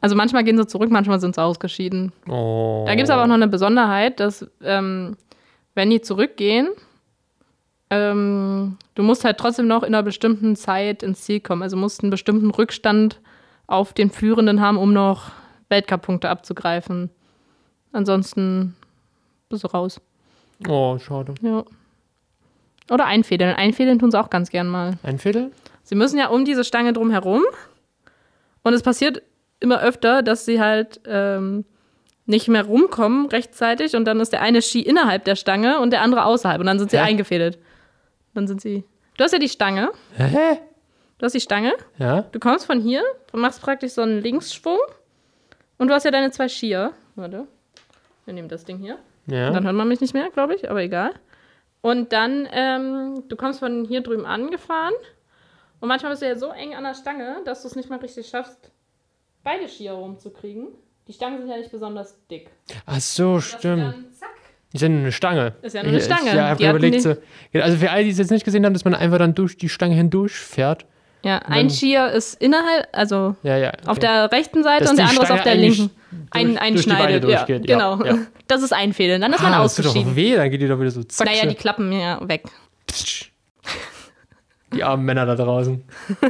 [0.00, 2.12] Also manchmal gehen sie zurück, manchmal sind sie ausgeschieden.
[2.28, 2.84] oh.
[2.86, 5.16] Da gibt es aber auch noch eine Besonderheit, dass ähm,
[5.74, 6.68] wenn die zurückgehen,
[7.90, 11.62] ähm, du musst halt trotzdem noch in einer bestimmten Zeit ins Ziel kommen.
[11.62, 13.20] Also musst einen bestimmten Rückstand
[13.66, 15.30] auf den Führenden haben, um noch
[15.68, 17.10] Weltcup-Punkte abzugreifen.
[17.92, 18.76] Ansonsten
[19.48, 20.00] bist du raus.
[20.68, 21.34] Oh, schade.
[21.42, 21.64] Ja.
[22.90, 23.54] Oder einfädeln.
[23.54, 24.98] Einfädeln tun sie auch ganz gern mal.
[25.02, 25.52] Ein Viertel?
[25.90, 27.42] Sie müssen ja um diese Stange drum herum.
[28.62, 29.22] Und es passiert
[29.58, 31.64] immer öfter, dass sie halt ähm,
[32.26, 36.02] nicht mehr rumkommen rechtzeitig und dann ist der eine Ski innerhalb der Stange und der
[36.02, 37.02] andere außerhalb und dann sind sie Hä?
[37.02, 37.58] eingefädelt.
[38.34, 38.84] Dann sind sie.
[39.16, 39.90] Du hast ja die Stange.
[40.16, 40.60] Hä?
[41.18, 41.72] Du hast die Stange.
[41.98, 42.22] Ja?
[42.22, 44.78] Du kommst von hier und machst praktisch so einen Linksschwung.
[45.76, 46.92] Und du hast ja deine zwei Skier.
[47.16, 47.48] Warte.
[48.26, 48.96] Wir nehmen das Ding hier.
[49.26, 49.50] Ja.
[49.50, 51.14] Dann hört man mich nicht mehr, glaube ich, aber egal.
[51.80, 54.94] Und dann, ähm, du kommst von hier drüben angefahren
[55.80, 57.98] Und manchmal bist du ja so eng an der Stange, dass du es nicht mal
[57.98, 58.70] richtig schaffst,
[59.42, 60.68] beide Skier rumzukriegen.
[61.08, 62.50] Die Stangen sind ja nicht besonders dick.
[62.86, 63.82] Ach so, Dass stimmt.
[63.82, 64.28] Dann, zack.
[64.72, 65.54] Ist ja nur eine Stange.
[65.62, 66.28] Ist ja nur eine Stange.
[66.28, 67.16] Ich, ja, Die überlegt, so,
[67.52, 69.56] ja, also für alle, die es jetzt nicht gesehen haben, dass man einfach dann durch
[69.56, 70.84] die Stange hindurch fährt.
[71.22, 73.72] Ja, ein Skier ist innerhalb, also Ja, ja.
[73.84, 74.00] auf okay.
[74.00, 75.90] der rechten Seite Dass und der andere ist auf der linken.
[76.30, 77.24] Ein, durch- durch Beine einschneidet.
[77.24, 78.18] Durchgeht, ja, genau.
[78.46, 79.20] Das ist einfädeln.
[79.20, 80.16] Dann ist man ah, das tut doch ausgeschieden.
[80.16, 81.26] weh, dann geht die doch wieder so zack.
[81.26, 82.44] Naja, die klappen ja weg.
[84.72, 85.82] Die armen Männer da draußen.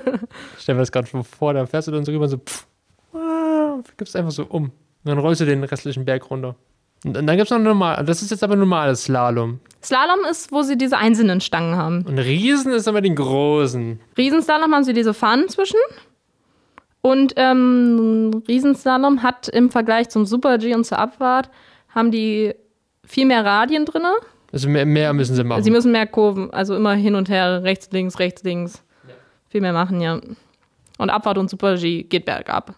[0.58, 2.66] Stell mir das gerade schon vor, da fährst du dann so rüber und so, pff,
[3.14, 4.64] ah, gibst einfach so um.
[4.64, 4.72] Und
[5.04, 6.56] dann rollst du den restlichen Berg runter.
[7.04, 9.60] Und, dann gibt es noch normal, das ist jetzt aber normales Slalom.
[9.82, 12.04] Slalom ist, wo sie diese einzelnen Stangen haben.
[12.06, 14.00] Und Riesen ist aber den großen.
[14.18, 15.78] Riesenslalom haben sie diese Fahnen zwischen.
[17.00, 21.50] Und ähm, Riesenslalom hat im Vergleich zum Super G und zur Abfahrt
[21.88, 22.54] haben die
[23.06, 24.02] viel mehr Radien drin.
[24.52, 25.62] Also mehr, mehr müssen sie machen.
[25.62, 28.82] Sie müssen mehr Kurven, also immer hin und her, rechts, links, rechts, links.
[29.48, 30.20] Viel mehr machen, ja.
[30.98, 32.74] Und Abfahrt und Super G geht bergab.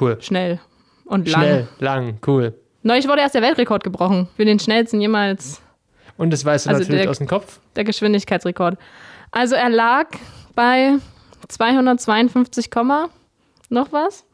[0.00, 0.16] cool.
[0.20, 0.60] Schnell
[1.04, 1.40] und lang.
[1.42, 2.54] Schnell, lang, cool.
[2.82, 4.28] Neulich wurde erst der Weltrekord gebrochen.
[4.36, 5.60] Für den schnellsten jemals
[6.16, 7.60] Und das weißt du Also natürlich der- aus dem Kopf.
[7.76, 8.78] der Geschwindigkeitsrekord.
[9.30, 10.08] Also er lag
[10.54, 10.94] bei
[11.48, 13.08] 252, Komma
[13.68, 14.24] noch was?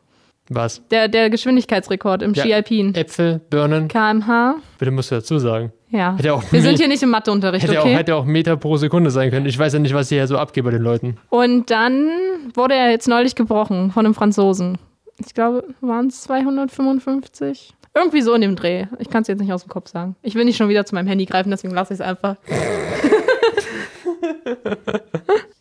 [0.48, 0.80] Was?
[0.90, 2.42] Der, der Geschwindigkeitsrekord im Ja.
[2.42, 2.94] Ski Alpin.
[2.94, 3.88] Äpfel, Birnen.
[3.88, 4.56] kmh.
[4.78, 5.72] Bitte musst du dazu sagen.
[5.90, 6.16] Ja.
[6.30, 7.94] Auch Wir sind hier nicht im Matheunterricht, Hätte, auch, okay?
[7.96, 9.46] hätte auch Meter pro Sekunde sein können.
[9.46, 11.16] Ich weiß ja nicht, was hier so abgeht bei den Leuten.
[11.30, 12.09] Und dann
[12.54, 14.78] wurde er jetzt neulich gebrochen von einem Franzosen.
[15.24, 17.72] Ich glaube, waren es 255?
[17.94, 18.87] Irgendwie so in dem Dreh.
[18.98, 20.16] Ich kann es jetzt nicht aus dem Kopf sagen.
[20.22, 22.37] Ich will nicht schon wieder zu meinem Handy greifen, deswegen lasse ich es einfach.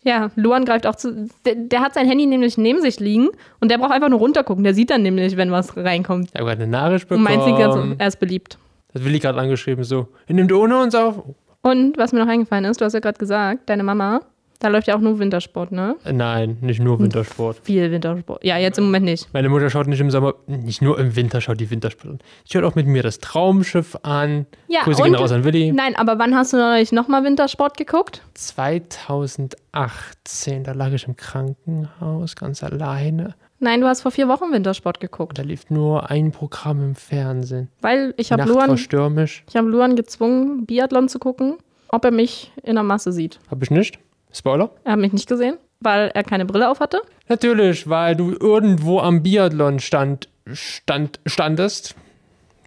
[0.05, 1.27] ja, Luan greift auch zu.
[1.45, 4.63] Der, der hat sein Handy nämlich neben sich liegen und der braucht einfach nur runtergucken.
[4.63, 6.29] Der sieht dann nämlich, wenn was reinkommt.
[6.29, 7.43] Ich habe gerade eine Nachricht Und bekommen.
[7.43, 8.57] meint sie ganz, er ist beliebt.
[8.93, 10.07] Das Willi gerade angeschrieben, so.
[10.27, 11.21] Ihr nehmt ohne uns auf.
[11.63, 14.21] Und was mir noch eingefallen ist, du hast ja gerade gesagt, deine Mama,
[14.59, 15.95] da läuft ja auch nur Wintersport, ne?
[16.11, 17.59] Nein, nicht nur Wintersport.
[17.63, 18.43] Viel Wintersport.
[18.43, 19.27] Ja, jetzt im Moment nicht.
[19.33, 22.19] Meine Mutter schaut nicht im Sommer, nicht nur im Winter schaut die Wintersport an.
[22.45, 24.45] Sie schaut auch mit mir das Traumschiff an.
[24.67, 25.71] Ja, Grüße und- gehen raus an Willi.
[25.71, 28.21] Nein, aber wann hast du neulich nochmal Wintersport geguckt?
[28.33, 33.35] 2018, da lag ich im Krankenhaus ganz alleine.
[33.59, 35.37] Nein, du hast vor vier Wochen Wintersport geguckt.
[35.37, 37.69] Da lief nur ein Programm im Fernsehen.
[37.81, 39.43] Weil ich habe Nacht war Luan, stürmisch.
[39.49, 41.55] ich hab Luan gezwungen, Biathlon zu gucken,
[41.89, 43.39] ob er mich in der Masse sieht.
[43.49, 43.99] Hab ich nicht?
[44.35, 44.69] Spoiler?
[44.83, 47.01] Er hat mich nicht gesehen, weil er keine Brille auf hatte.
[47.29, 51.95] Natürlich, weil du irgendwo am Biathlon stand, stand, standest,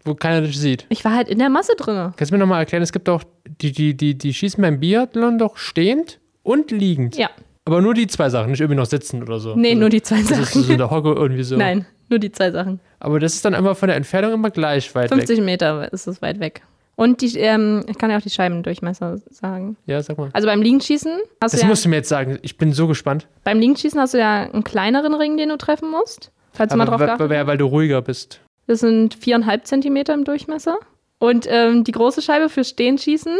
[0.04, 0.87] wo keiner dich sieht.
[0.88, 2.14] Ich war halt in der Masse drin.
[2.16, 3.22] Kannst du mir nochmal erklären, es gibt doch,
[3.61, 7.16] die, die, die, die schießen beim Biathlon doch stehend und liegend.
[7.16, 7.31] Ja.
[7.66, 9.54] Aber nur die zwei Sachen, nicht irgendwie noch sitzen oder so.
[9.54, 10.72] Nee, also, nur die zwei Das ist so Sachen.
[10.72, 11.57] in der Hocke irgendwie so.
[11.57, 12.81] Nein, nur die zwei Sachen.
[12.98, 15.44] Aber das ist dann immer von der Entfernung immer gleich weit 50 weg.
[15.44, 16.62] Meter ist es weit weg.
[16.98, 19.76] Und die, ähm, ich kann ja auch die Scheibendurchmesser sagen.
[19.87, 20.30] Ja, sag mal.
[20.32, 22.40] Also beim Liegenschießen hast Das du ja, musst du mir jetzt sagen.
[22.42, 23.28] Ich bin so gespannt.
[23.44, 26.32] beim Liegenschießen hast du ja einen kleineren Ring, den du treffen musst.
[26.52, 28.40] Falls du mal Aber drauf weil, weil du ruhiger bist.
[28.66, 30.76] Das sind viereinhalb Zentimeter im Durchmesser.
[31.20, 33.37] Und ähm, die große Scheibe für Stehenschießen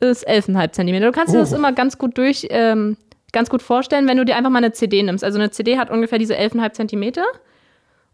[0.00, 1.04] ist 11,5 Zentimeter.
[1.06, 1.56] Du kannst dir das Oh.
[1.56, 2.96] immer ganz gut durch, ähm,
[3.34, 5.22] ganz gut vorstellen, wenn du dir einfach mal eine CD nimmst.
[5.22, 7.24] Also eine CD hat ungefähr diese 11,5 Zentimeter.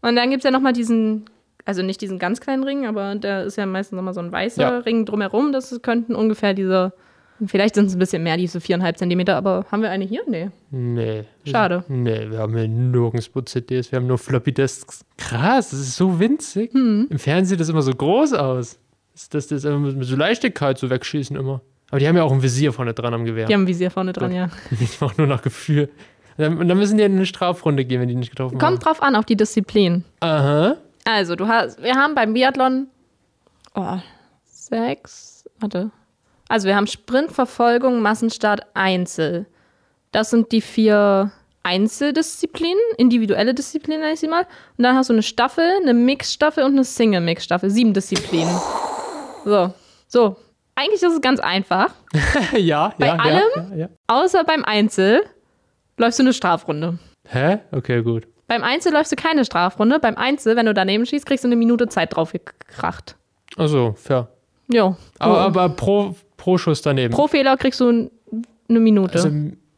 [0.01, 1.23] Und dann gibt es ja nochmal diesen,
[1.69, 4.61] also nicht diesen ganz kleinen Ring, aber da ist ja meistens nochmal so ein weißer
[4.61, 4.77] Ja.
[4.79, 5.51] Ring drumherum.
[5.51, 6.93] Das könnten ungefähr diese,
[7.45, 10.23] vielleicht sind es ein bisschen mehr, diese 4,5 Zentimeter, aber haben wir eine hier?
[10.27, 10.49] Nee.
[10.71, 11.25] Nee.
[11.45, 11.83] Schade.
[11.87, 15.05] Nee, wir haben hier nirgendwo CDs, wir haben nur Floppy Disks.
[15.17, 16.73] Krass, das ist so winzig.
[16.73, 17.05] Hm.
[17.07, 18.79] Im Fernsehen sieht das immer so groß aus.
[19.29, 21.61] Das, das, immer mit so Leichtigkeit so wegschießen immer.
[21.91, 23.45] Aber die haben ja auch ein Visier vorne dran am Gewehr.
[23.45, 24.49] Die haben ein Visier vorne dran, ja.
[24.79, 25.89] Ich mach nur nach Gefühl.
[26.37, 29.15] Und dann, müssen die in eine Strafrunde gehen, wenn die nicht getroffen Kommt drauf an,
[29.15, 30.05] auf die Disziplin.
[30.21, 30.31] haben.
[30.31, 30.77] Aha.
[31.11, 32.87] Also, du hast, wir haben beim Biathlon
[33.73, 33.97] oh,
[34.45, 35.89] sechs, warte.
[36.49, 39.47] Also, wir haben Sprint, Verfolgung, Massenstart, Einzel.
[40.11, 41.31] Das sind die vier
[41.63, 44.45] Einzeldisziplinen, individuelle Disziplinen, nenne ich sie mal.
[44.77, 47.69] Und dann hast du eine Staffel, eine Mixstaffel und eine Single-Mix-Staffel.
[47.69, 48.55] Sieben Disziplinen.
[49.45, 49.73] So,
[50.07, 50.35] so.
[50.75, 51.93] Eigentlich ist es ganz einfach.
[52.57, 53.71] ja, Bei ja, ja, allem?
[53.71, 53.89] ja, ja.
[54.07, 55.23] Außer beim Einzel
[55.97, 56.99] läufst du eine Strafrunde.
[57.27, 57.59] Hä?
[57.71, 58.27] Okay, gut.
[58.49, 59.99] Beim Einzel läufst du keine Strafrunde.
[59.99, 63.15] Beim Einzel, wenn du daneben schießt, kriegst du eine Minute Zeit drauf gekracht.
[63.55, 64.27] Also, fair.
[64.71, 64.97] Jo.
[65.19, 67.13] Aber, aber pro, pro Schuss daneben.
[67.13, 68.09] Pro Fehler kriegst du
[68.67, 69.13] eine Minute.
[69.19, 69.29] also,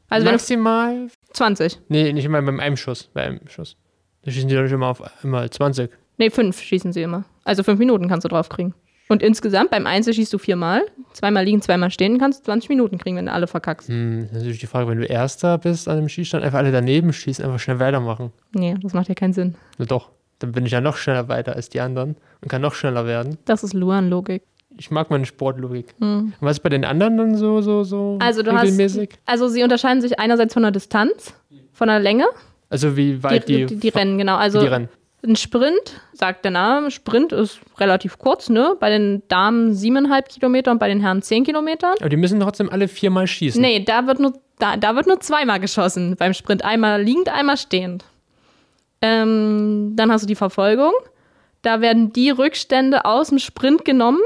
[0.10, 1.07] Also, maximal.
[1.34, 1.79] 20.
[1.89, 3.10] Nee, nicht immer beim einem Schuss.
[3.13, 3.75] Bei einem Schuss.
[4.23, 5.91] Da schießen die doch nicht immer auf einmal 20.
[6.17, 7.25] Nee, fünf schießen sie immer.
[7.43, 8.73] Also fünf Minuten kannst du drauf kriegen.
[9.12, 10.84] Und insgesamt beim Einzel schießt du viermal.
[11.12, 13.89] Zweimal liegen, zweimal stehen, kannst du 20 Minuten kriegen, wenn du alle verkackst.
[13.89, 16.71] Hm, das ist natürlich die Frage, wenn du Erster bist an dem Schießstand, einfach alle
[16.71, 18.32] daneben schießen, einfach schnell weitermachen.
[18.54, 19.56] Nee, das macht ja keinen Sinn.
[19.78, 22.74] Na doch, dann bin ich ja noch schneller weiter als die anderen und kann noch
[22.74, 23.38] schneller werden.
[23.43, 24.43] Das ist Luan-Logik.
[24.78, 25.93] Ich mag meine Sportlogik.
[26.00, 29.10] Und was ist bei den anderen dann so, so, so Also du hast- regelmäßig?
[29.26, 31.34] Also sie unterscheiden sich einerseits von der Distanz,
[31.74, 32.24] von der Länge.
[32.69, 34.38] Also wie Die, weit die, die, die Rennen, genau.
[34.38, 34.88] Also die Rennen.
[35.23, 38.75] Ein Sprint, sagt der Name, Sprint ist relativ kurz, ne?
[38.79, 41.93] Bei den Damen siebeneinhalb Kilometer und bei den Herren zehn Kilometer.
[41.99, 43.62] Aber die müssen trotzdem alle viermal schießen.
[43.62, 46.63] Nee, da wird nur, da, da wird nur zweimal geschossen beim Sprint.
[46.65, 48.05] Einmal liegend, einmal stehend.
[49.01, 50.93] Ähm, dann hast du die Verfolgung.
[51.62, 54.21] Da werden die Rückstände aus dem Sprint genommen,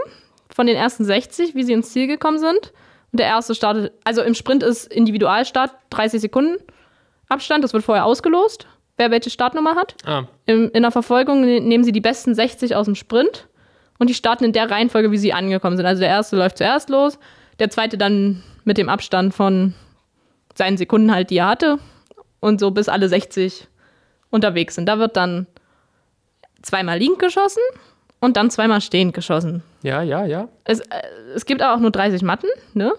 [0.49, 2.71] von den ersten 60, wie sie ins Ziel gekommen sind.
[3.11, 6.57] Und der erste startet, also im Sprint ist Individualstart 30 Sekunden
[7.27, 9.95] Abstand, das wird vorher ausgelost, wer welche Startnummer hat.
[10.05, 13.47] Ah, Im, in der Verfolgung ne- nehmen sie die besten 60 aus dem Sprint
[13.99, 15.85] und die starten in der Reihenfolge, wie sie angekommen sind.
[15.85, 17.19] Also der erste läuft zuerst los,
[17.59, 19.73] der zweite dann mit dem Abstand von
[20.55, 21.79] seinen Sekunden halt, die er hatte
[22.39, 23.67] und so bis alle 60
[24.29, 24.87] unterwegs sind.
[24.87, 25.47] Da wird dann
[26.61, 27.61] zweimal liegend geschossen
[28.19, 29.61] und dann zweimal stehend geschossen.
[29.83, 30.47] ja, ja, ja.
[30.63, 30.85] Es, äh,
[31.35, 32.93] es gibt aber auch nur 30 Matten, ne?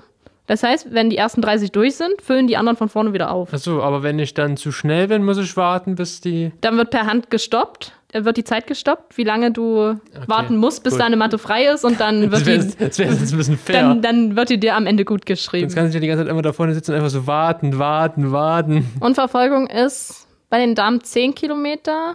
[0.46, 3.52] Das heißt, wenn die ersten 30 durch sind, füllen die anderen von vorne wieder auf.
[3.52, 6.52] Achso, aber wenn ich dann zu schnell bin, muss ich warten, bis die.
[6.60, 7.92] Dann wird per Hand gestoppt.
[8.12, 11.00] Dann wird die Zeit gestoppt, wie lange du warten musst, bis gut.
[11.02, 13.58] deine Matte frei ist und dann Das wird wäre die, das wär jetzt ein bisschen
[13.58, 13.82] fair.
[13.82, 15.68] dann, dann wird die dir am Ende gut geschrieben.
[15.68, 17.78] Sonst kannst du ja die ganze Zeit immer da vorne sitzen und einfach so warten,
[17.78, 18.90] warten, warten.
[19.00, 22.14] Und Verfolgung ist bei den Damen 10 Kilometer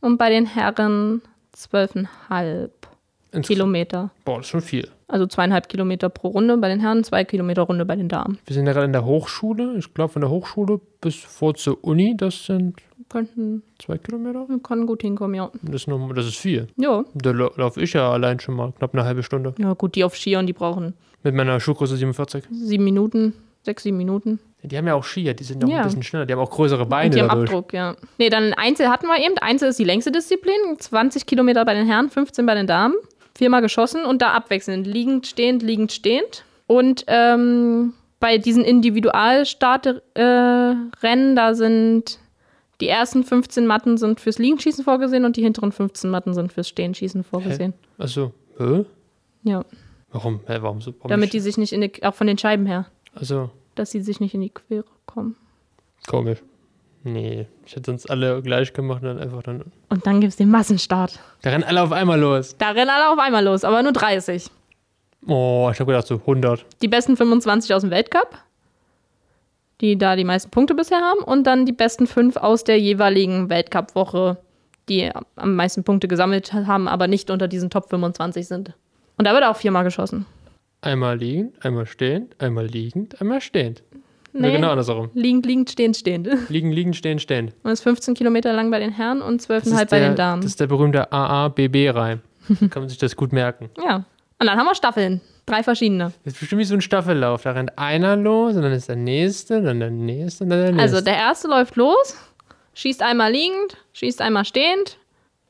[0.00, 1.22] und bei den Herren
[1.56, 2.70] 12,5
[3.32, 4.10] Ins- Kilometer.
[4.24, 4.88] Boah, das ist schon viel.
[5.08, 8.38] Also zweieinhalb Kilometer pro Runde bei den Herren, zwei Kilometer Runde bei den Damen.
[8.46, 9.74] Wir sind ja gerade in der Hochschule.
[9.78, 12.76] Ich glaube, von der Hochschule bis vor zur Uni, das sind
[13.10, 14.46] Könnten, zwei Kilometer.
[14.62, 15.50] kann gut hinkommen, ja.
[15.62, 16.68] Das ist, noch, das ist viel.
[16.76, 17.04] Ja.
[17.14, 19.54] Da lau- laufe ich ja allein schon mal knapp eine halbe Stunde.
[19.58, 22.44] Ja, gut, die auf Skiern, die brauchen Mit meiner Schuhgröße 47.
[22.50, 24.38] sieben Minuten, sechs, sieben Minuten.
[24.62, 26.24] Die haben ja auch Skier, die sind ja auch ein bisschen schneller.
[26.24, 27.50] Die haben auch größere Beine Und die haben dadurch.
[27.50, 27.96] Abdruck, ja.
[28.18, 29.36] Nee, dann Einzel hatten wir eben.
[29.38, 30.54] Einzel ist die längste Disziplin.
[30.78, 32.94] 20 Kilometer bei den Herren, 15 bei den Damen.
[33.36, 34.86] Viermal geschossen und da abwechselnd.
[34.86, 36.44] Liegend, stehend, liegend, stehend.
[36.66, 42.18] Und ähm, bei diesen Individualstartrennen, äh, da sind
[42.80, 46.68] die ersten 15 Matten sind fürs Liegenschießen vorgesehen und die hinteren 15 Matten sind fürs
[46.68, 47.74] Stehenschießen vorgesehen.
[47.98, 48.84] Achso, hä?
[49.44, 49.64] Ja,
[50.12, 50.40] Warum?
[50.46, 50.92] Hä, warum so?
[50.98, 54.02] Warum damit die sich nicht in die, auch von den Scheiben her, Also, dass sie
[54.02, 55.36] sich nicht in die Quere kommen.
[56.06, 56.38] komisch.
[57.04, 59.64] Nee, ich hätte sonst alle gleich gemacht und dann einfach dann.
[59.88, 61.18] Und dann gibt es den Massenstart.
[61.42, 62.56] Da rennen alle auf einmal los.
[62.58, 64.48] Da rennen alle auf einmal los, aber nur 30.
[65.26, 66.64] Oh, ich habe gedacht so 100.
[66.80, 68.38] Die besten 25 aus dem Weltcup,
[69.80, 71.22] die da die meisten Punkte bisher haben.
[71.24, 74.38] Und dann die besten fünf aus der jeweiligen Weltcup-Woche,
[74.88, 78.74] die am meisten Punkte gesammelt haben, aber nicht unter diesen Top 25 sind.
[79.18, 80.26] Und da wird auch viermal geschossen.
[80.80, 83.82] Einmal liegend, einmal stehend, einmal liegend, einmal stehend.
[84.32, 84.52] Nee.
[84.52, 85.10] Genau andersrum.
[85.14, 86.28] liegend, liegend, stehend, stehend.
[86.28, 87.52] Und Liegen, liegen, stehen, stehen.
[87.64, 90.42] ist 15 Kilometer lang bei den Herren und 12,5 bei den Damen.
[90.42, 92.20] das ist der berühmte AABB-Reim.
[92.70, 93.70] Kann man sich das gut merken.
[93.84, 94.04] ja.
[94.38, 95.20] Und dann haben wir Staffeln.
[95.46, 96.12] Drei verschiedene.
[96.24, 97.42] Das ist bestimmt wie so ein Staffellauf.
[97.42, 100.72] Da rennt einer los und dann ist der nächste, dann der nächste und dann der
[100.72, 100.82] nächste.
[100.82, 102.16] Also der erste läuft los,
[102.74, 104.98] schießt einmal liegend, schießt einmal stehend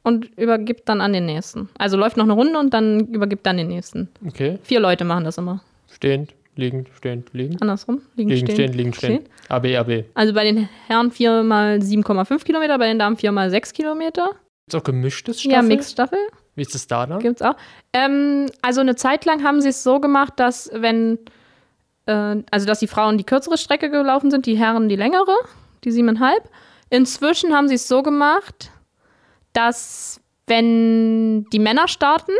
[0.02, 1.68] und übergibt dann an den nächsten.
[1.78, 4.08] Also läuft noch eine Runde und dann übergibt dann den nächsten.
[4.26, 4.58] okay.
[4.62, 5.60] Vier Leute machen das immer.
[5.90, 7.60] Stehend, liegend, stehend, liegend.
[7.62, 8.02] Andersrum.
[8.16, 9.30] Liegend, Liegend, stehend, stehend, liegend, stehend.
[9.48, 10.04] AB, AB.
[10.14, 14.30] Also bei den Herren 4 mal 7,5 Kilometer, bei den Damen 4 mal 6 Kilometer.
[14.66, 15.54] Ist auch gemischtes Staffel?
[15.54, 16.18] Ja, Mixstaffel
[16.54, 17.18] Wie ist das da dann?
[17.18, 17.56] gibt es auch.
[17.92, 21.18] Ähm, also eine Zeit lang haben sie es so gemacht, dass wenn,
[22.06, 25.34] äh, also dass die Frauen die kürzere Strecke gelaufen sind, die Herren die längere,
[25.84, 26.48] die siebeneinhalb.
[26.90, 28.70] Inzwischen haben sie es so gemacht,
[29.52, 32.32] dass wenn die Männer starten,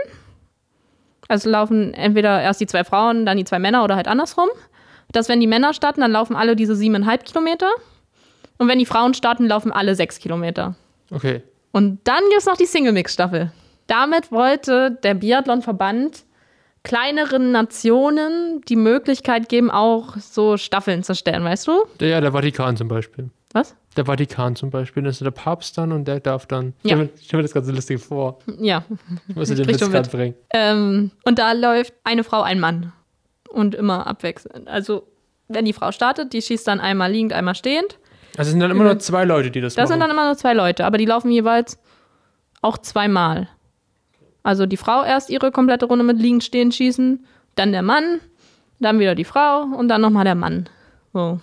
[1.32, 4.48] also laufen entweder erst die zwei Frauen, dann die zwei Männer oder halt andersrum,
[5.10, 7.70] dass wenn die Männer starten, dann laufen alle diese siebeneinhalb Kilometer.
[8.58, 10.76] Und wenn die Frauen starten, laufen alle sechs Kilometer.
[11.10, 11.42] Okay.
[11.72, 13.50] Und dann gibt es noch die Single-Mix-Staffel.
[13.86, 16.24] Damit wollte der Biathlon-Verband
[16.84, 21.84] kleineren Nationen die Möglichkeit geben, auch so Staffeln zu stellen, weißt du?
[22.00, 23.30] Ja, der Vatikan zum Beispiel.
[23.52, 23.74] Was?
[23.96, 25.02] Der Vatikan zum Beispiel.
[25.02, 26.72] Das ist der Papst dann und der darf dann.
[26.82, 26.94] Ja.
[26.94, 28.38] stell mir- stell mir das ganz so lustig vor.
[28.58, 28.84] Ja.
[29.34, 30.34] Muss dir den Witz gerade bringen.
[30.54, 32.92] Ähm, und da läuft eine Frau, ein Mann.
[33.50, 34.66] Und immer abwechselnd.
[34.66, 35.06] Also,
[35.48, 37.98] wenn die Frau startet, die schießt dann einmal liegend, einmal stehend.
[38.38, 39.92] Also es sind dann immer nur zwei Leute, die das, Das machen.
[39.92, 41.78] sind dann immer nur zwei Leute, aber die laufen jeweils
[42.62, 43.48] auch zweimal.
[44.42, 47.26] Also die Frau erst ihre komplette Runde mit liegend, stehend schießen,
[47.56, 48.20] dann der Mann,
[48.80, 50.68] dann wieder die Frau und dann nochmal der Mann.
[51.12, 51.40] So.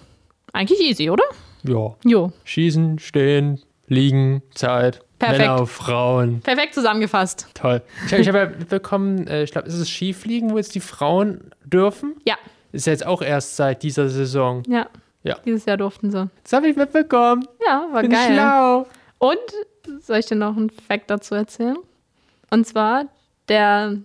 [0.51, 1.23] Eigentlich easy, oder?
[1.63, 1.95] Ja.
[2.04, 2.32] Jo.
[2.43, 5.02] Schießen, stehen, liegen, Zeit.
[5.19, 5.39] Perfekt.
[5.41, 6.39] Männer, Frauen.
[6.41, 7.48] Perfekt zusammengefasst.
[7.54, 7.82] Toll.
[8.06, 11.52] Ich, ich habe ja mitbekommen, äh, ich glaube, ist es Skifliegen, wo jetzt die Frauen
[11.65, 12.15] dürfen?
[12.26, 12.36] Ja,
[12.72, 14.63] Ist ja jetzt auch erst seit dieser Saison.
[14.67, 14.88] ja.
[15.22, 15.36] Ja.
[15.45, 16.30] Dieses Jahr durften sie.
[16.43, 17.45] Das habe ich mitbekommen.
[17.67, 18.34] Ja, war Bin geil.
[18.36, 18.88] schlau.
[19.17, 19.38] Und
[20.02, 21.76] soll ich dir noch einen Fact dazu erzählen?
[22.52, 23.04] Und zwar
[23.50, 23.98] der,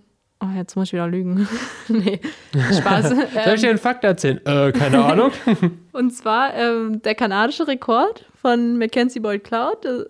[0.45, 1.47] oh jetzt muss ich wieder lügen.
[1.87, 2.19] nee,
[2.53, 3.09] Spaß.
[3.09, 4.39] Soll ich ähm, dir einen Fakt erzählen?
[4.45, 5.31] Äh, keine Ahnung.
[5.91, 10.05] und zwar ähm, der kanadische Rekord von Mackenzie Boyd Cloud, äh,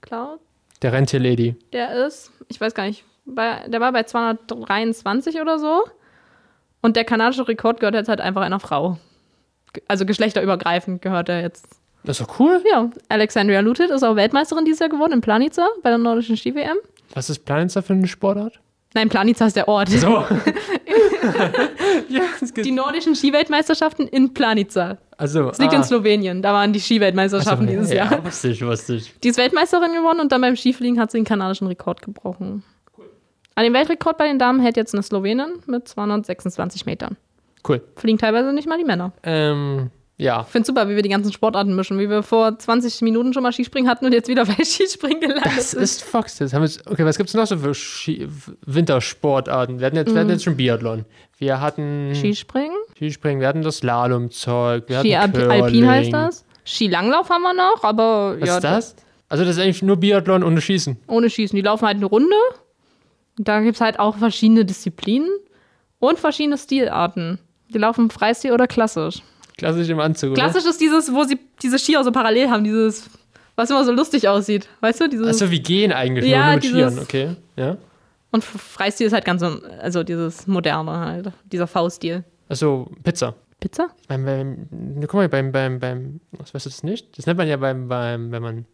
[0.00, 0.40] Cloud,
[0.82, 1.56] Der Rentier-Lady.
[1.72, 5.84] der ist, ich weiß gar nicht, bei, der war bei 223 oder so.
[6.82, 8.98] Und der kanadische Rekord gehört jetzt halt einfach einer Frau.
[9.88, 11.66] Also geschlechterübergreifend gehört er jetzt.
[12.04, 12.62] Das ist doch cool.
[12.70, 16.76] Ja, Alexandria Lutet ist auch Weltmeisterin dieses Jahr geworden in Planica bei der nordischen Ski-WM.
[17.14, 18.60] Was ist Planitzer für eine Sportart?
[18.94, 19.88] Nein, Planica ist der Ort.
[19.88, 20.24] So.
[22.42, 24.98] es Die nordischen Skiweltmeisterschaften in Planica.
[25.16, 26.42] also, Das liegt in Slowenien.
[26.42, 28.24] Da waren die Skiweltmeisterschaften dieses ja, Jahr.
[28.24, 29.12] wusste ich, wusste ich.
[29.20, 32.62] Die ist Weltmeisterin geworden und dann beim Skifliegen hat sie den kanadischen Rekord gebrochen.
[33.56, 37.16] An den Weltrekord bei den Damen hält jetzt eine Slowenin mit 226 Metern.
[37.66, 37.82] Cool.
[37.96, 39.12] Fliegen teilweise nicht mal die Männer.
[39.22, 40.42] Ähm, ja.
[40.42, 43.42] Ich finde super, wie wir die ganzen Sportarten mischen, wie wir vor 20 Minuten schon
[43.42, 45.82] mal Skispringen hatten und jetzt wieder bei Skispringen gelandet Das sind.
[45.82, 46.36] ist Fox.
[46.38, 48.28] Das haben wir jetzt, okay, was gibt es noch so für Ski,
[48.64, 49.80] Wintersportarten?
[49.80, 51.04] Wir hatten, jetzt, wir hatten jetzt schon Biathlon.
[51.38, 52.76] Wir hatten Skispringen?
[52.96, 55.62] Skispringen, wir hatten das Slalomzeug, wir hatten Ski Curling.
[55.62, 56.44] Alpin heißt das.
[56.64, 58.96] Skilanglauf haben wir noch, aber Was ja, ist das?
[59.28, 60.96] Also das ist eigentlich nur Biathlon ohne Schießen.
[61.08, 61.56] ohne Schießen.
[61.56, 62.36] Die laufen halt eine Runde.
[63.36, 65.28] Da gibt es halt auch verschiedene Disziplinen
[65.98, 67.38] und verschiedene Stilarten.
[67.70, 69.22] Die laufen Freistil oder klassisch.
[69.56, 70.42] Klassisch im Anzug, oder?
[70.42, 73.08] Klassisch ist dieses, wo sie diese Skier so parallel haben, dieses,
[73.56, 74.68] was immer so lustig aussieht.
[74.80, 75.08] Weißt du?
[75.08, 77.36] Dieses, Achso, wie gehen eigentlich, Ja, nur mit dieses- Skiern, okay.
[77.56, 77.76] Ja.
[78.32, 82.24] Und Freistil ist halt ganz so, also dieses moderne halt, dieser V-Stil.
[82.48, 83.34] Also Pizza.
[83.60, 83.88] Pizza?
[84.08, 84.66] Beim, beim,
[85.02, 87.16] guck mal, beim, beim, beim, was weißt du das nicht?
[87.16, 88.66] Das nennt man ja beim, beim wenn man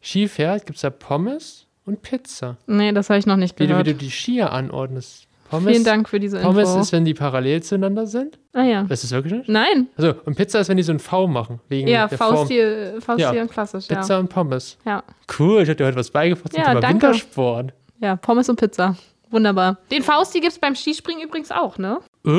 [0.00, 2.56] Ski fährt, gibt es da Pommes und Pizza.
[2.66, 3.86] Nee, das habe ich noch nicht Wie du, wie gehört.
[3.88, 5.26] du die Skier anordnest.
[5.50, 6.48] Pommes, Vielen Dank für diese Info.
[6.50, 8.38] Pommes ist, wenn die parallel zueinander sind.
[8.54, 8.82] ah ja.
[8.82, 9.48] Du das wirklich nicht?
[9.48, 9.88] Nein.
[9.96, 11.60] Also, und Pizza ist, wenn die so ein V machen.
[11.68, 12.08] Wegen Ja.
[12.08, 13.42] V-Stil, V-Stil Ja.
[13.42, 14.78] und klassisch, Pizza und Pommes.
[14.86, 14.90] ja.
[14.92, 15.02] Ja.
[15.38, 17.06] Cool, ich habe dir heute was beigebracht zum Ja, Thema danke.
[17.08, 17.72] Wintersport.
[18.00, 18.96] Ja, Pommes und Pizza.
[19.30, 19.78] Wunderbar.
[19.90, 21.98] Den V-Stil gibt es beim Skispringen übrigens auch, ne?
[22.26, 22.30] Äh,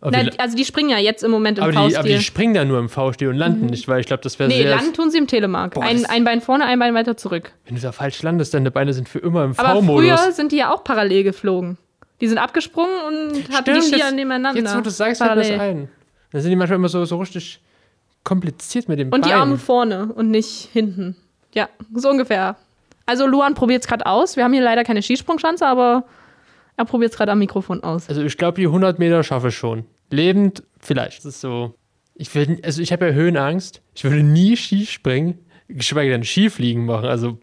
[0.00, 2.20] aber, Nein, also die springen ja jetzt im Moment im aber, die, aber die V-Stil.
[2.22, 4.70] springen da nur im V-Stil und landen nicht, weil ich glaube, das wäre Nee, sehr.
[4.74, 5.74] landen tun sie im Telemark.
[5.74, 7.52] Boah, ein, ein Bein vorne, ein Bein weiter zurück.
[7.66, 10.04] Wenn du da falsch landest, deine Beine sind für immer im Aber V-Modus.
[10.20, 11.78] früher sind die ja auch parallel geflogen.
[12.22, 14.58] Die sind abgesprungen und hatten die Stimmt, Skier jetzt- nebeneinander.
[14.60, 15.88] Jetzt, wo du sagst, fällt mir das ein.
[16.30, 17.60] Da sind die manchmal immer so, so richtig
[18.24, 19.38] kompliziert mit dem Und die Bein.
[19.40, 21.16] Arme vorne und nicht hinten.
[21.54, 22.56] Ja, so ungefähr.
[23.04, 24.36] Also Luan probiert es gerade aus.
[24.36, 26.04] Wir haben hier leider keine Skisprungschanze, aber
[26.76, 28.08] er probiert es gerade am Mikrofon aus.
[28.08, 29.84] Also ich glaube, die 100 Meter schaffe ich schon.
[30.10, 31.18] Lebend vielleicht.
[31.18, 31.74] Das ist so.
[32.14, 33.82] Ich will, also ich habe ja Höhenangst.
[33.94, 37.06] Ich würde nie Skispringen, geschweige denn Skifliegen machen.
[37.06, 37.38] Also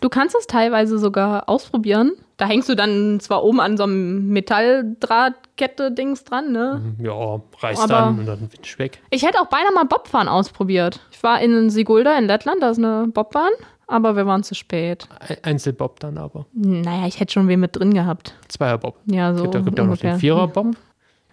[0.00, 2.12] Du kannst es teilweise sogar ausprobieren.
[2.36, 6.94] Da hängst du dann zwar oben an so einem Metalldrahtkette-Dings dran, ne?
[7.00, 9.00] ja, reißt Aber- dann und dann bin ich weg.
[9.10, 11.00] Ich hätte auch beinahe mal Bobfahren ausprobiert.
[11.10, 13.50] Ich war in Sigulda in Lettland, da ist eine Bobbahn,
[13.88, 15.08] aber wir waren zu spät.
[15.18, 16.46] Ein- Einzelbob dann aber.
[16.52, 18.34] Naja, ich hätte schon wen mit drin gehabt.
[18.48, 18.96] Zweierbob.
[19.06, 20.76] Ja, so gibt, da gibt auch noch den Viererbob.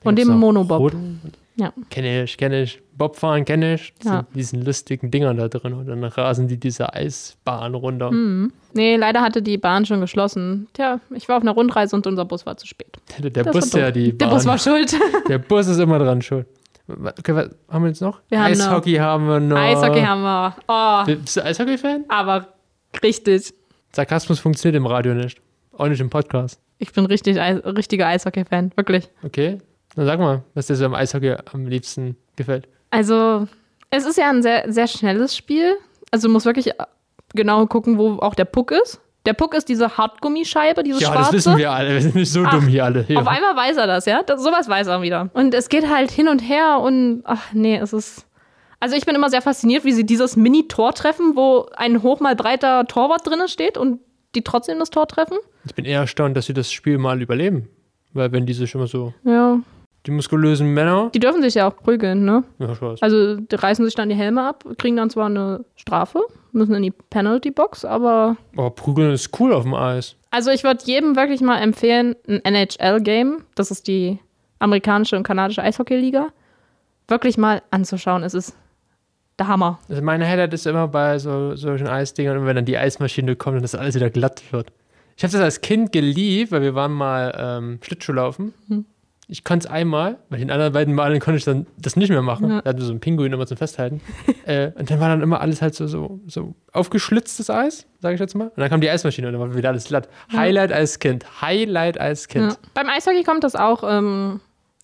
[0.04, 0.94] Und den Monobob.
[1.58, 1.74] Ja.
[1.90, 2.82] Kenne ich, kenne ich.
[2.98, 3.94] Bobfahren kenne ich.
[4.04, 4.12] Ja.
[4.12, 5.74] sind diesen lustigen Dingern da drin.
[5.74, 8.10] Und dann rasen die diese Eisbahn runter.
[8.10, 8.52] Hm.
[8.74, 10.68] Nee, leider hatte die Bahn schon geschlossen.
[10.74, 12.98] Tja, ich war auf einer Rundreise und unser Bus war zu spät.
[13.20, 14.36] Der, der Bus, war ja die Der Bahn.
[14.36, 14.96] Bus war schuld.
[15.30, 16.46] Der Bus ist immer dran schuld.
[16.88, 18.22] Okay, was haben wir jetzt noch?
[18.30, 19.58] Wir haben Eishockey haben wir noch.
[19.58, 20.56] Eishockey haben wir.
[20.68, 22.06] Oh, Bist du Eishockey-Fan?
[22.10, 22.48] aber
[23.02, 23.54] richtig.
[23.94, 25.40] Sarkasmus funktioniert im Radio nicht.
[25.72, 26.60] Auch nicht im Podcast.
[26.78, 29.10] Ich bin richtig richtiger Eishockey-Fan, wirklich.
[29.24, 29.58] Okay?
[29.96, 32.68] Dann sag mal, was dir so am Eishockey am liebsten gefällt.
[32.92, 33.48] Also,
[33.92, 35.76] es ist ja ein sehr, sehr schnelles Spiel.
[36.12, 36.72] Also, du musst wirklich
[37.34, 39.02] genau gucken, wo auch der Puck ist.
[39.26, 41.24] Der Puck ist diese Hartgummischeibe, diese Ja, schwarze.
[41.24, 41.94] das wissen wir alle.
[41.94, 43.02] Wir sind nicht so Ach, dumm hier alle.
[43.04, 43.20] Hier.
[43.20, 44.22] Auf einmal weiß er das, ja?
[44.22, 45.30] Das, sowas weiß er wieder.
[45.34, 48.28] Und es geht halt hin und her und ach nee, es ist.
[48.80, 52.36] Also ich bin immer sehr fasziniert, wie sie dieses Mini-Tor treffen, wo ein hoch mal
[52.36, 54.00] breiter Torwart drin steht und
[54.36, 55.38] die trotzdem das Tor treffen.
[55.66, 57.68] Ich bin eher erstaunt, dass sie das Spiel mal überleben.
[58.14, 59.58] Weil wenn die sich immer so, Ja.
[60.06, 62.44] Die muskulösen Männer, Die dürfen sich ja auch prügeln, ne?
[62.60, 63.02] ja, Spaß.
[63.02, 66.84] Also die reißen sich dann die Helme ab, kriegen dann zwar eine Strafe, müssen in
[66.84, 68.38] die Penalty-Box, aber.
[68.56, 70.16] Aber Prügeln ist cool auf dem Eis.
[70.32, 74.20] Also ich würde jedem wirklich mal empfehlen, ein NHL-Game, das ist die
[74.60, 76.28] amerikanische und kanadische Eishockey-Liga,
[77.08, 78.24] wirklich mal anzuschauen.
[78.24, 78.56] Es ist
[79.40, 79.80] der Hammer.
[79.90, 83.58] Also meine Highlight ist immer bei so, solchen Eisdingern, und wenn dann die Eismaschine kommt
[83.58, 84.72] und das alles wieder glatt wird.
[85.18, 88.54] Ich habe das als Kind geliebt, weil wir waren mal ähm, Schlittschuhlaufen.
[88.68, 88.86] Hm.
[89.28, 92.22] Ich konnte es einmal, bei den anderen beiden Malen konnte ich dann das nicht mehr
[92.22, 92.50] machen.
[92.50, 92.62] Ja.
[92.62, 94.02] Da hatten wir so einen Pinguin immer zum Festhalten.
[94.46, 98.20] äh, und dann war dann immer alles halt so, so, so aufgeschlitztes Eis, sage ich
[98.20, 98.50] jetzt mal.
[98.50, 100.10] Und dann kam die Eismaschine und dann war wieder alles glatt.
[100.32, 101.42] Highlight als Kind.
[101.42, 102.52] Highlight als Kind.
[102.52, 102.58] Ja.
[102.74, 103.84] Beim Eishockey kommt das auch.
[103.84, 104.42] Ähm,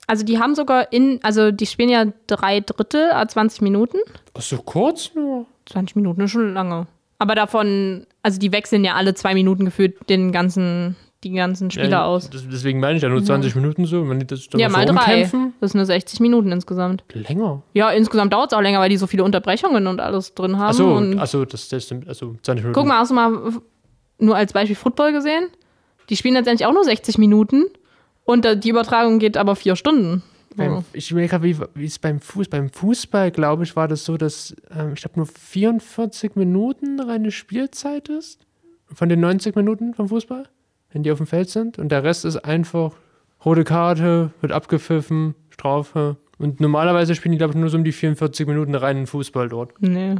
[0.07, 3.97] also die haben sogar in, also die spielen ja drei Drittel, a 20 Minuten.
[4.33, 5.45] Ach, so kurz nur.
[5.67, 6.87] 20 Minuten ist schon lange.
[7.19, 11.89] Aber davon, also die wechseln ja alle zwei Minuten gefühlt den ganzen, die ganzen Spieler
[11.89, 12.29] Ja, aus.
[12.29, 14.07] Das, deswegen meine ich ja nur 20 Minuten so.
[14.09, 14.93] Wenn die das dann Ja, so mal drei.
[14.93, 17.03] umkämpfen, Das sind nur 60 Minuten insgesamt.
[17.13, 17.61] länger.
[17.73, 20.69] Ja, insgesamt dauert es auch länger, weil die so viele Unterbrechungen und alles drin haben.
[20.69, 21.91] Achso, achso, das, das.
[22.07, 22.73] Also 20 Minuten.
[22.73, 23.53] Guck mal, hast du mal
[24.19, 25.45] nur als Beispiel Football gesehen?
[26.09, 27.65] Die spielen letztendlich auch nur 60 Minuten
[28.25, 30.23] und die Übertragung geht aber vier Stunden.
[30.57, 34.03] Beim, ich überlege gerade, wie, wie es beim Fuß, beim Fußball, glaube ich, war das
[34.03, 38.39] so, dass ähm, ich glaube nur 44 Minuten reine Spielzeit ist.
[38.93, 40.43] Von den 90 Minuten vom Fußball,
[40.93, 41.79] wenn die auf dem Feld sind.
[41.79, 42.91] Und der Rest ist einfach
[43.45, 46.17] rote Karte, wird abgepfiffen, Strafe.
[46.37, 49.73] Und normalerweise spielen die, glaube ich, nur so um die 44 Minuten reinen Fußball dort.
[49.79, 50.15] Nee,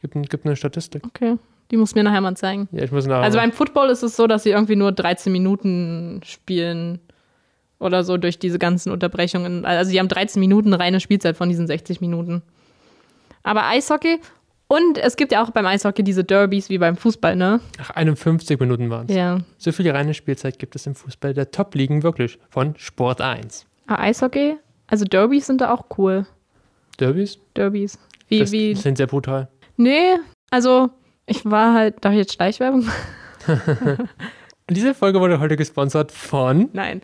[0.00, 1.02] Gibt, ein, gibt eine Statistik.
[1.06, 1.36] okay.
[1.70, 2.68] Die muss mir nachher mal zeigen.
[2.72, 3.22] Ja, ich muss nach.
[3.22, 6.98] Also beim Football ist es so, dass sie irgendwie nur 13 Minuten spielen
[7.78, 9.64] oder so durch diese ganzen Unterbrechungen.
[9.64, 12.42] Also die haben 13 Minuten reine Spielzeit von diesen 60 Minuten.
[13.44, 14.18] Aber Eishockey
[14.70, 17.58] und es gibt ja auch beim Eishockey diese Derbys wie beim Fußball, ne?
[17.80, 19.16] Ach, 51 Minuten waren es.
[19.16, 19.38] Ja.
[19.58, 23.66] So viel reine Spielzeit gibt es im Fußball der Top-Ligen wirklich von Sport 1.
[23.88, 26.24] Ah, Eishockey, also Derbys sind da auch cool.
[27.00, 27.40] Derbys?
[27.56, 27.98] Derbys.
[28.28, 29.48] Wie, das wie, sind sehr brutal.
[29.76, 30.14] nee,
[30.50, 30.90] also
[31.26, 32.88] ich war halt, darf ich jetzt Schleichwerbung?
[34.70, 36.68] Diese Folge wurde heute gesponsert von.
[36.74, 37.02] Nein.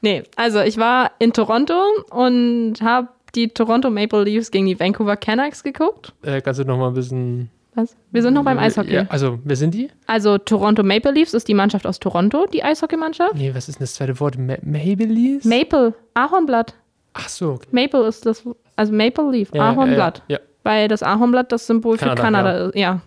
[0.00, 5.16] Nee, also ich war in Toronto und habe die Toronto Maple Leafs gegen die Vancouver
[5.16, 6.12] Canucks geguckt.
[6.22, 7.50] Äh, kannst du noch mal ein bisschen.
[7.74, 7.96] Was?
[8.12, 8.94] Wir sind noch beim Eishockey.
[8.94, 9.90] Ja, also, wer sind die?
[10.06, 13.34] Also Toronto Maple Leafs ist die Mannschaft aus Toronto, die Eishockeymannschaft.
[13.34, 14.38] Nee, was ist denn das zweite Wort?
[14.38, 15.44] Ma Maple Leafs?
[15.44, 16.74] Maple, Ahornblatt.
[17.14, 17.66] Ach so, okay.
[17.72, 18.44] Maple ist das,
[18.76, 20.22] also Maple Leaf, Ja, Ahornblatt.
[20.28, 20.42] Ja, ja.
[20.62, 22.76] Weil das Ahornblatt das Symbol Kanada, für Kanada ist.
[22.76, 23.00] Ja.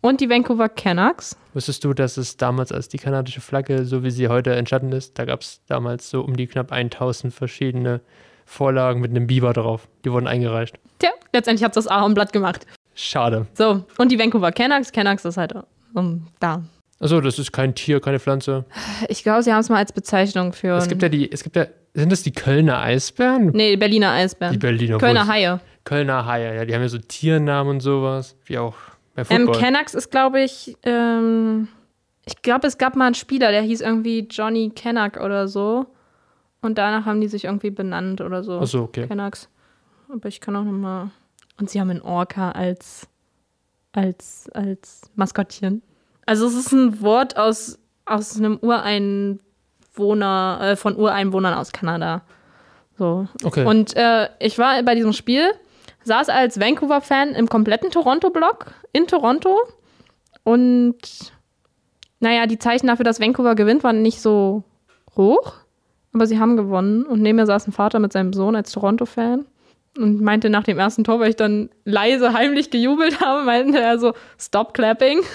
[0.00, 1.36] Und die Vancouver Canucks.
[1.54, 5.18] Wusstest du, dass es damals, als die kanadische Flagge, so wie sie heute entstanden ist,
[5.18, 8.00] da gab es damals so um die knapp 1000 verschiedene
[8.44, 9.88] Vorlagen mit einem Biber drauf.
[10.04, 10.78] Die wurden eingereicht.
[10.98, 12.66] Tja, letztendlich hat das Ahornblatt gemacht.
[12.94, 13.46] Schade.
[13.54, 14.92] So, und die Vancouver Canucks.
[14.92, 15.54] Canucks ist halt
[15.94, 16.62] um, da.
[17.00, 18.64] Achso, das ist kein Tier, keine Pflanze.
[19.08, 20.76] Ich glaube, sie haben es mal als Bezeichnung für.
[20.76, 23.48] Es gibt ja die, es gibt ja, sind das die Kölner Eisbären?
[23.48, 24.52] nee, Berliner Eisbären.
[24.52, 24.98] Die Berliner.
[24.98, 25.60] Kölner Haie.
[25.84, 28.74] Kölner Haie, ja, die haben ja so Tiernamen und sowas, wie auch
[29.14, 29.60] bei Ähm, Football.
[29.60, 31.68] Canucks ist, glaube ich, ähm,
[32.26, 35.86] ich glaube, es gab mal einen Spieler, der hieß irgendwie Johnny Canuck oder so.
[36.64, 38.58] Und danach haben die sich irgendwie benannt oder so.
[38.58, 39.06] Achso, okay.
[39.06, 39.50] Canucks.
[40.08, 41.10] Aber ich kann auch nochmal.
[41.58, 43.06] Und sie haben einen Orca als,
[43.92, 45.82] als, als Maskottchen.
[46.24, 52.22] Also es ist ein Wort aus, aus einem Ureinwohner, äh, von Ureinwohnern aus Kanada.
[52.96, 53.28] So.
[53.42, 53.66] Okay.
[53.66, 55.50] Und äh, ich war bei diesem Spiel,
[56.04, 59.58] saß als Vancouver-Fan im kompletten Toronto-Block in Toronto.
[60.44, 60.96] Und
[62.20, 64.64] naja, die Zeichen dafür, dass Vancouver gewinnt, waren nicht so
[65.14, 65.56] hoch.
[66.14, 67.04] Aber sie haben gewonnen.
[67.04, 69.44] Und neben mir saß ein Vater mit seinem Sohn als Toronto-Fan.
[69.96, 73.98] Und meinte nach dem ersten Tor, weil ich dann leise, heimlich gejubelt habe, meinte er
[73.98, 75.20] so, stop clapping.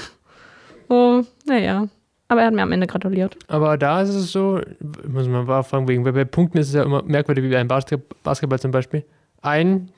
[0.91, 1.87] Oh, naja.
[2.29, 3.37] Aber er hat mir am Ende gratuliert.
[3.47, 4.59] Aber da ist es so,
[5.07, 7.67] muss mal mal fragen, wegen, weil bei Punkten ist es ja immer merkwürdig, wie beim
[7.67, 9.05] Basket Basketball zum Beispiel.
[9.43, 9.91] Ein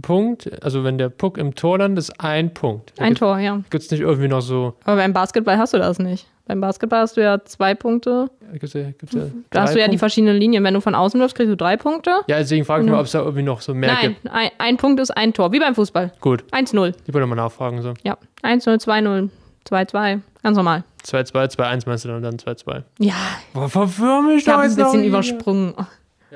[0.00, 2.92] Punkt, also wenn der Puck im Tor landet, ist ein Punkt.
[2.98, 3.56] Ein Tor, ja.
[3.70, 6.26] Gibt es nicht irgendwie noch so, Aber beim Basketball hast du das nicht.
[6.46, 8.28] Beim Basketball hast du ja zwei Punkte.
[8.52, 10.64] gibt's ja, gibt's ja Da hast du ja die verschiedenen Linien.
[10.64, 12.10] Wenn du von außen wirfst, kriegst du drei Punkte.
[12.26, 12.92] Ja, deswegen frage ich Mhm.
[12.94, 14.34] mal, ob es da irgendwie noch so mehr Nein, gibt.
[14.34, 15.52] ein, ein Punkt ist ein Tor.
[15.52, 16.12] Wie beim Fußball.
[16.20, 16.94] Gut, 1-0.
[17.06, 17.80] ich wollte mal nachfragen.
[17.82, 17.94] So.
[18.02, 18.16] Ja.
[18.42, 19.28] 1-0, 2-0,
[19.68, 20.20] 2-2.
[20.42, 20.82] Ganz normal.
[21.04, 22.82] 2-2, 2-1 meinst du dann, und dann 2-2.
[22.98, 23.14] Ja,
[23.54, 25.74] Boah, verwirr mich ich habe ein jetzt noch bisschen übersprungen.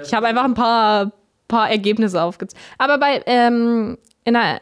[0.03, 1.11] Ich habe einfach ein paar,
[1.49, 2.63] paar Ergebnisse aufgezeigt.
[2.79, 4.61] Aber bei ähm, in der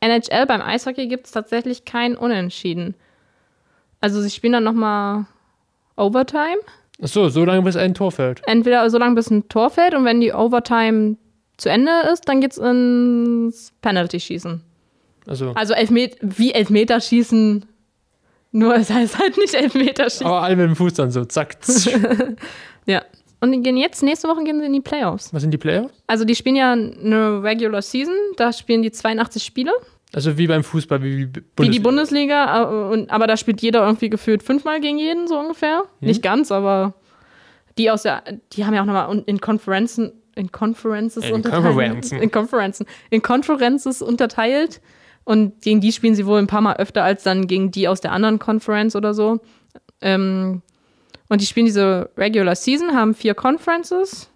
[0.00, 2.94] NHL beim Eishockey gibt es tatsächlich kein Unentschieden.
[4.00, 5.26] Also sie spielen dann nochmal
[5.96, 6.58] Overtime.
[7.02, 8.42] Achso, so lange bis ein Tor fällt.
[8.46, 11.16] Entweder so lange bis ein Tor fällt und wenn die Overtime
[11.56, 14.62] zu Ende ist, dann geht's ins Penalty-Schießen.
[15.26, 17.66] Also, Also Elfmet wie Elfmeterschießen,
[18.52, 20.26] nur es heißt halt nicht Elfmeterschießen.
[20.26, 21.56] aber alle mit dem Fuß dann so, zack.
[22.86, 23.02] Ja.
[23.40, 25.32] Und die gehen jetzt, nächste Woche gehen sie in die Playoffs.
[25.34, 25.92] Was sind die Playoffs?
[26.06, 29.72] Also die spielen ja eine Regular Season, da spielen die 82 Spiele,
[30.14, 34.08] Also wie beim Fußball, wie, wie, wie die Bundesliga, und, aber da spielt jeder irgendwie
[34.08, 35.84] gefühlt fünfmal gegen jeden, so ungefähr.
[36.00, 36.94] Nicht ganz, aber
[37.76, 38.22] die aus der,
[38.52, 41.64] die haben ja auch nochmal in Konferenzen, in Conferences In unterteilt.
[41.64, 42.18] Conferenzen.
[42.18, 42.86] In Konferenzen.
[43.10, 44.80] In Conferences unterteilt.
[45.24, 48.00] Und gegen die spielen sie wohl ein paar Mal öfter als dann gegen die aus
[48.00, 49.40] der anderen Conference oder so.
[50.00, 50.62] Ähm,
[51.28, 54.30] und die spielen diese Regular Season, haben vier Conferences.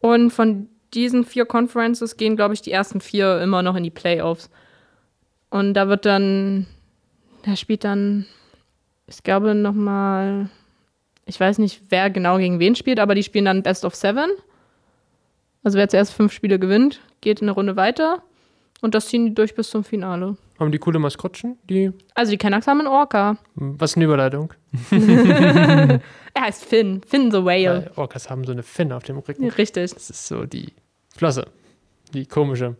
[0.00, 3.90] Und von diesen vier Conferences gehen, glaube ich, die ersten vier immer noch in die
[3.90, 4.50] Playoffs.
[5.48, 6.66] Und da wird dann,
[7.44, 8.26] da spielt dann,
[9.06, 10.50] ich glaube, nochmal,
[11.24, 14.30] ich weiß nicht, wer genau gegen wen spielt, aber die spielen dann Best of Seven.
[15.62, 18.22] Also wer zuerst fünf Spiele gewinnt, geht in eine Runde weiter.
[18.80, 20.36] Und das ziehen die durch bis zum Finale.
[20.58, 21.58] Haben die coole Maskottchen?
[21.68, 23.36] Die, Also die Canucks haben einen Orca.
[23.54, 24.52] was ist eine Überleitung?
[26.34, 27.02] Er heißt Finn.
[27.06, 27.86] Finn the Whale.
[27.86, 29.48] Weil Orcas haben so eine Finne auf dem Rücken.
[29.50, 29.92] Richtig.
[29.92, 30.72] Das ist so die
[31.14, 31.46] Flosse.
[32.14, 32.76] Die komische.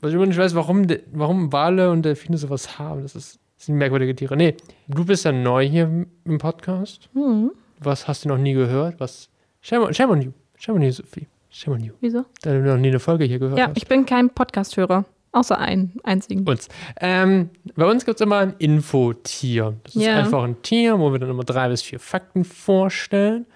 [0.00, 3.02] Was ich immer nicht weiß, warum, warum Wale und Delfine sowas haben.
[3.02, 4.36] Das, ist, das sind merkwürdige Tiere.
[4.36, 4.56] Nee,
[4.88, 7.08] du bist ja neu hier im Podcast.
[7.12, 7.52] Hm.
[7.78, 8.98] Was hast du noch nie gehört?
[8.98, 9.28] Was?
[9.60, 10.32] Shame on, shame on you.
[10.56, 11.28] Shame on you, Sophie.
[11.50, 11.92] Shame on you.
[12.00, 12.24] Wieso?
[12.42, 13.76] Da du noch nie eine Folge hier gehört Ja, hast.
[13.76, 15.04] ich bin kein Podcast-Hörer.
[15.32, 16.46] Außer einen einzigen.
[16.46, 16.68] uns.
[17.00, 19.74] Ähm, bei uns gibt es immer ein Infotier.
[19.84, 20.16] Das ist Ja.
[20.18, 23.46] einfach ein Tier, wo wir dann immer drei bis vier Fakten vorstellen.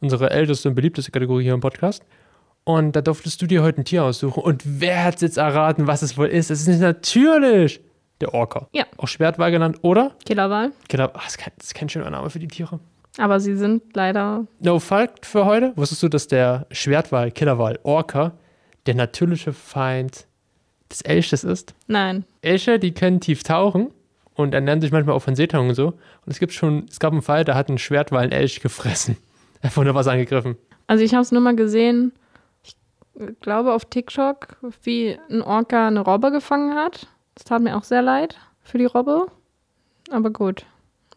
[0.00, 2.02] Unsere älteste und beliebteste Kategorie hier im Podcast.
[2.64, 4.42] Und da durftest du dir heute ein Tier aussuchen.
[4.42, 6.50] Und wer hat jetzt erraten, was es wohl ist?
[6.50, 7.80] Es ist natürlich
[8.22, 8.68] der Orca.
[8.72, 8.84] Ja.
[8.96, 10.12] Auch Schwertwal genannt, oder?
[10.24, 10.72] Killerwahl.
[10.88, 11.04] Genau.
[11.06, 12.80] Ah, das, ist kein, das ist kein schöner Name für die Tiere.
[13.18, 14.46] Aber sie sind leider.
[14.60, 15.72] No Fact für heute.
[15.76, 18.32] Wusstest du, dass der Schwertwal, Killerwal, Orca
[18.86, 20.26] der natürliche Feind
[20.90, 21.74] des Elches ist?
[21.86, 22.24] Nein.
[22.42, 23.90] Elche, die können tief tauchen
[24.34, 25.88] und ernähren sich manchmal auch von Seetang und so.
[25.88, 29.16] Und es gibt schon, es gab einen Fall, da hat ein Schwertwal einen Elch gefressen.
[29.62, 30.56] Einfach nur was angegriffen.
[30.86, 32.12] Also ich habe es nur mal gesehen,
[32.62, 32.74] ich
[33.40, 37.06] glaube auf TikTok, wie ein Orca eine Robbe gefangen hat.
[37.34, 39.26] Das tat mir auch sehr leid für die Robbe.
[40.10, 40.64] Aber gut.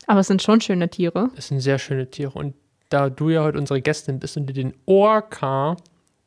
[0.07, 1.29] Aber es sind schon schöne Tiere.
[1.35, 2.31] Das sind sehr schöne Tiere.
[2.33, 2.55] Und
[2.89, 5.77] da du ja heute unsere Gästin bist und dir den Orca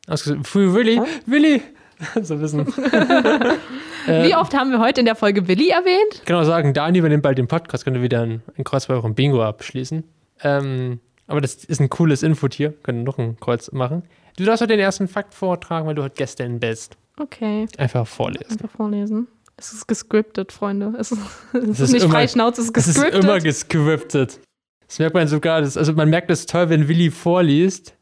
[0.07, 1.61] ausgesucht für Willi, Willi,
[2.21, 2.65] so wissen.
[4.07, 6.13] Wie oft haben wir heute in der Folge Willi erwähnt?
[6.15, 8.85] Ich kann auch sagen, Dani übernimmt bald den Podcast, können wir wieder ein, ein Kreuz
[8.87, 10.03] bei eurem Bingo abschließen.
[10.43, 14.03] Ähm, aber das ist ein cooles Infotier, können noch ein Kreuz machen.
[14.37, 16.95] Du darfst heute den ersten Fakt vortragen, weil du heute Gästin bist.
[17.19, 18.51] Okay, Einfach vorlesen.
[18.51, 19.27] einfach vorlesen.
[19.57, 20.93] Es ist gescriptet, Freunde.
[20.99, 21.19] Es ist,
[21.53, 23.23] es ist, ist nicht immer- Freischnauze, es ist Es ist gescriptet.
[23.23, 24.39] immer gescriptet.
[24.87, 27.96] Das merkt man sogar, das, also man merkt es toll, wenn Willi vorliest,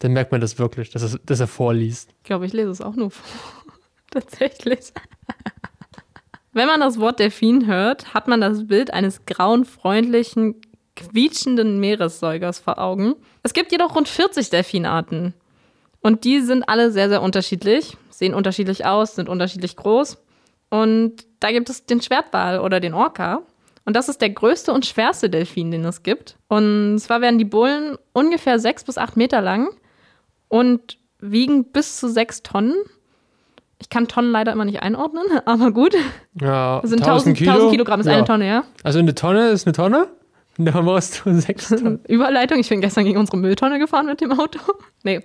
[0.00, 2.10] dann merkt man das wirklich, dass, es, dass er vorliest.
[2.18, 3.26] Ich glaube, ich lese es auch nur vor.
[4.10, 4.92] Tatsächlich.
[6.52, 10.60] Wenn man das Wort Delfin hört, hat man das Bild eines grauen, freundlichen,
[10.94, 13.16] quietschenden Meeressäugers vor Augen.
[13.42, 15.34] Es gibt jedoch rund 40 Delfinarten.
[16.00, 20.18] Und die sind alle sehr, sehr unterschiedlich, sehen unterschiedlich aus, sind unterschiedlich groß.
[20.70, 23.42] Und da gibt es den Schwertwal oder den Orca.
[23.84, 26.36] Und das ist der größte und schwerste Delfin, den es gibt.
[26.48, 29.70] Und zwar werden die Bullen ungefähr sechs bis acht Meter lang
[30.54, 32.76] und wiegen bis zu sechs Tonnen.
[33.80, 35.96] Ich kann Tonnen leider immer nicht einordnen, aber gut.
[36.40, 38.12] Ja, Das sind 1000, 1000 Kilogramm ist ja.
[38.12, 38.64] eine Tonne, ja.
[38.84, 40.06] Also eine Tonne ist eine Tonne.
[40.56, 41.98] Da brauchst du sechs Tonnen.
[42.08, 42.60] Überleitung.
[42.60, 44.60] Ich bin gestern gegen unsere Mülltonne gefahren mit dem Auto.
[45.02, 45.24] Nee.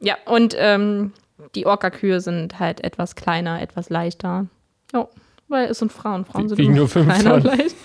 [0.00, 1.12] Ja, und ähm,
[1.54, 4.48] die Orca-Kühe sind halt etwas kleiner, etwas leichter.
[4.92, 5.08] Ja,
[5.48, 6.26] weil es sind Frauen.
[6.26, 7.56] Frauen sind Wiegen nur fünf kleiner Tonnen.
[7.56, 7.76] leicht.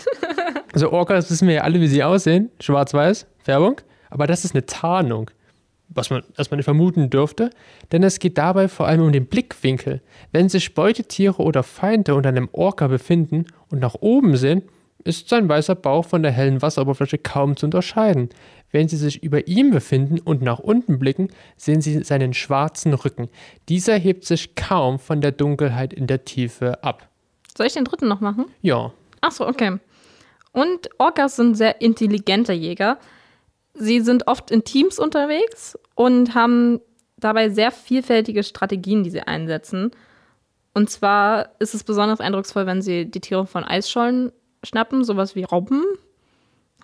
[0.74, 2.52] Also Orcas wissen wir ja alle, wie sie aussehen.
[2.60, 3.80] Schwarz-Weiß, Färbung.
[4.10, 5.32] Aber das ist eine Tarnung.
[5.90, 7.50] Was man erstmal nicht vermuten dürfte.
[7.92, 10.02] Denn es geht dabei vor allem um den Blickwinkel.
[10.32, 14.64] Wenn sich Beutetiere oder Feinde unter einem Orca befinden und nach oben sehen,
[15.04, 18.30] ist sein weißer Bauch von der hellen Wasseroberfläche kaum zu unterscheiden.
[18.72, 23.30] Wenn sie sich über ihm befinden und nach unten blicken, sehen sie seinen schwarzen Rücken.
[23.70, 27.08] Dieser hebt sich kaum von der Dunkelheit in der Tiefe ab.
[27.56, 28.46] Soll ich den dritten noch machen?
[28.62, 29.78] Ja, Ach so, okay.
[30.52, 32.98] Und Orcas sind sehr intelligente Jäger.
[33.80, 36.80] Sie sind oft in Teams unterwegs und haben
[37.18, 39.92] dabei sehr vielfältige Strategien, die sie einsetzen.
[40.74, 44.32] Und zwar ist es besonders eindrucksvoll, wenn sie die Tiere von Eisschollen
[44.64, 45.84] schnappen, sowas wie Robben.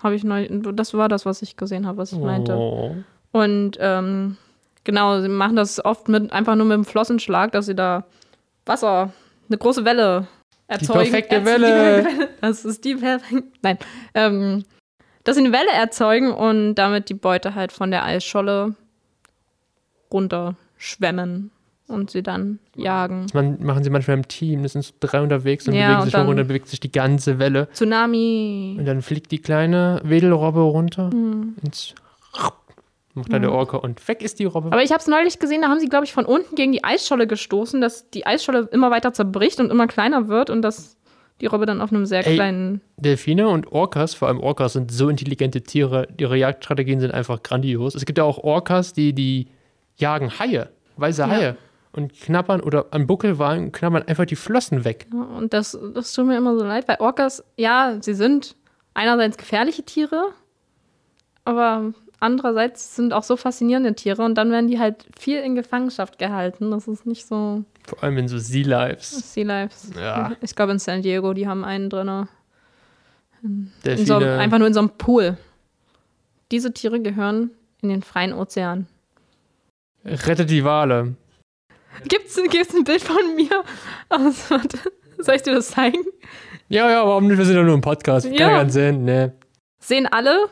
[0.02, 2.56] Habe ich neu, das war das, was ich gesehen habe, was ich meinte.
[2.56, 2.96] Oh.
[3.32, 4.38] Und ähm,
[4.84, 8.06] genau, sie machen das oft mit einfach nur mit dem Flossenschlag, dass sie da
[8.66, 9.14] Wasser,
[9.50, 10.28] eine große Welle
[10.68, 11.00] erzeugen.
[11.12, 12.04] perfekte Erz- Welle.
[12.04, 13.44] Die, das ist die perfekte.
[13.62, 13.78] Nein.
[14.14, 14.64] Ähm,
[15.24, 18.76] dass sie eine Welle erzeugen und damit die Beute halt von der Eisscholle
[20.12, 21.52] runterschwemmen
[21.88, 23.24] und sie dann jagen.
[23.24, 24.64] Das man, machen sie manchmal im Team.
[24.64, 27.40] Das sind so drei unterwegs und Ja, bewegen und sich dann bewegt sich die ganze
[27.40, 27.68] Welle.
[27.74, 28.76] Tsunami.
[28.80, 31.56] Und dann fliegt die kleine Wedelrobbe runter Hm.
[31.64, 31.94] ins
[33.16, 34.72] macht da der Orca und weg ist die Robbe.
[34.72, 36.84] Aber ich habe es neulich gesehen, da haben sie, glaube ich, von unten gegen die
[36.84, 40.98] Eisscholle gestoßen, dass die Eisscholle immer weiter zerbricht und immer kleiner wird und dass
[41.42, 42.36] die Robbe dann auf einem sehr Ey.
[42.36, 42.82] kleinen.
[42.98, 46.08] Delfine und Orcas, vor allem Orcas, sind so intelligente Tiere.
[46.18, 47.96] Ihre Jagdstrategien sind einfach grandios.
[47.96, 49.48] Es gibt ja auch Orcas, die, die
[49.98, 51.28] jagen Haie, weiße Ja.
[51.30, 51.58] Haie.
[51.92, 55.06] Und knabbern oder an Buckelwalen knabbern einfach die Flossen weg.
[55.14, 58.56] Ja, und das, das tut mir immer so leid, weil Orcas, ja, sie sind
[58.96, 60.30] einerseits gefährliche Tiere,
[61.46, 61.94] aber
[62.24, 66.72] andererseits sind auch so faszinierende Tiere und dann werden die halt viel in Gefangenschaft gehalten.
[66.72, 69.34] Das ist nicht so Vor allem in so Sea Lives.
[69.34, 69.92] Sea Lives.
[69.96, 70.32] Ja.
[70.42, 72.28] Ich glaube in San Diego, die haben einen drin.
[73.44, 75.38] In so, einfach nur in so einem Pool.
[76.52, 77.52] Diese Tiere gehören
[77.82, 78.88] in den freien Ozean.
[80.06, 81.16] Rettet die Wale.
[82.08, 83.64] Gibt's, gibt's ein Bild von mir
[84.10, 84.80] aus, warte,
[85.20, 86.00] Soll ich dir das zeigen?
[86.70, 87.38] Ja, ja, warum nicht?
[87.38, 88.26] Wir sind ja nur im Podcast.
[88.26, 88.50] Kann Ja.
[88.50, 89.34] ja keinen Sinn, ne.
[89.80, 90.48] Sehen alle?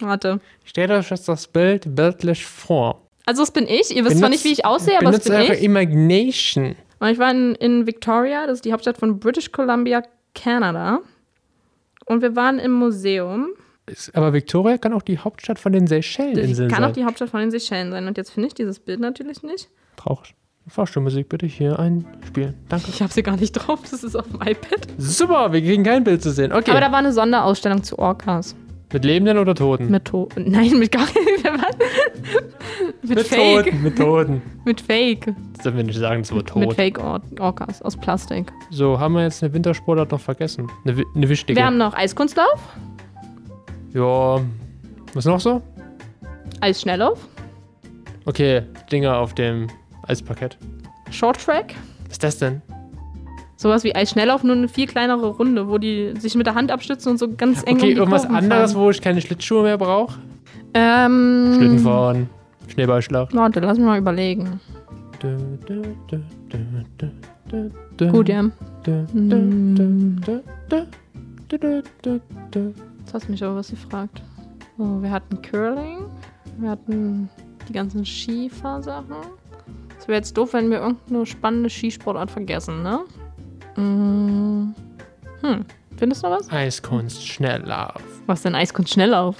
[0.00, 0.40] Warte.
[0.64, 3.02] Stellt euch jetzt das Bild bildlich vor.
[3.26, 3.94] Also das bin ich.
[3.94, 5.62] Ihr wisst zwar nicht, wie ich aussehe, aber das benutzt bin eure ich.
[5.64, 6.76] Imagination.
[7.00, 10.02] Und ich war in, in Victoria, das ist die Hauptstadt von British Columbia,
[10.34, 11.00] Kanada.
[12.06, 13.48] Und wir waren im Museum.
[13.86, 16.90] Ist- Aber Victoria kann auch die Hauptstadt von den Seychelleninseln kann sein.
[16.90, 18.06] auch die Hauptstadt von den Seychellen sein.
[18.06, 19.68] Und jetzt finde ich dieses Bild natürlich nicht.
[19.96, 20.34] Traurig.
[20.66, 22.54] Fahrstuhlmusik bitte hier einspielen.
[22.68, 22.88] Danke.
[22.90, 23.80] Ich habe sie gar nicht drauf.
[23.90, 24.86] Das ist auf dem iPad.
[24.98, 26.52] Super, wir kriegen kein Bild zu sehen.
[26.52, 26.70] Okay.
[26.72, 28.54] Aber da war eine Sonderausstellung zu Orcas.
[28.92, 29.90] Mit Lebenden oder Toten?
[29.90, 31.76] Mit To Nein, mit gar was?
[33.02, 33.64] mit, Mit Fake.
[33.64, 33.82] Toten.
[33.82, 34.42] Mit Toten.
[34.64, 35.34] Mit Fake.
[35.54, 36.74] Das dürfen wir nicht sagen, das Mit tot.
[36.74, 38.52] Fake Or Orcas aus Plastik.
[38.70, 40.70] So, haben wir jetzt eine Wintersportart noch vergessen?
[40.84, 41.58] Eine, eine wichtige.
[41.58, 42.60] Wir haben noch Eiskunstlauf,
[43.94, 44.40] ja.
[45.14, 45.62] Was noch so?
[46.60, 47.18] Eisschnelllauf,
[48.26, 48.62] Okay,
[48.92, 49.68] Dinger auf dem
[50.06, 50.58] Eisparkett.
[51.10, 51.74] Short Track.
[52.04, 52.60] Was ist das denn?
[53.60, 57.10] Sowas wie Eisschnelllauf, nur eine viel kleinere Runde, wo die sich mit der Hand abstützen
[57.10, 57.74] und so ganz eng.
[57.74, 58.84] Okay, um irgendwas Kurven anderes, fahren.
[58.84, 60.20] wo ich keine Schlittschuhe mehr brauche?
[60.74, 61.54] Ähm.
[61.56, 62.30] Schlittenfahren,
[62.68, 63.34] Schneeballschlacht.
[63.34, 64.60] Warte, lass mich mal überlegen.
[65.18, 65.36] Du,
[65.66, 66.22] du, du,
[67.50, 68.12] du, du.
[68.12, 68.44] Gut, ja.
[73.00, 74.22] Jetzt hast du mich aber was gefragt.
[74.76, 76.04] So, wir hatten Curling,
[76.58, 77.28] wir hatten
[77.68, 79.16] die ganzen Skifahrsachen.
[79.98, 83.00] Es wäre jetzt doof, wenn wir irgendeine spannende Skisportart vergessen, ne?
[83.80, 84.74] Mm,
[85.42, 85.64] Hm,
[85.96, 86.50] findest du noch was?
[86.50, 88.02] Eiskunst, Schnelllauf.
[88.26, 89.36] Was denn Eiskunst Schnelllauf?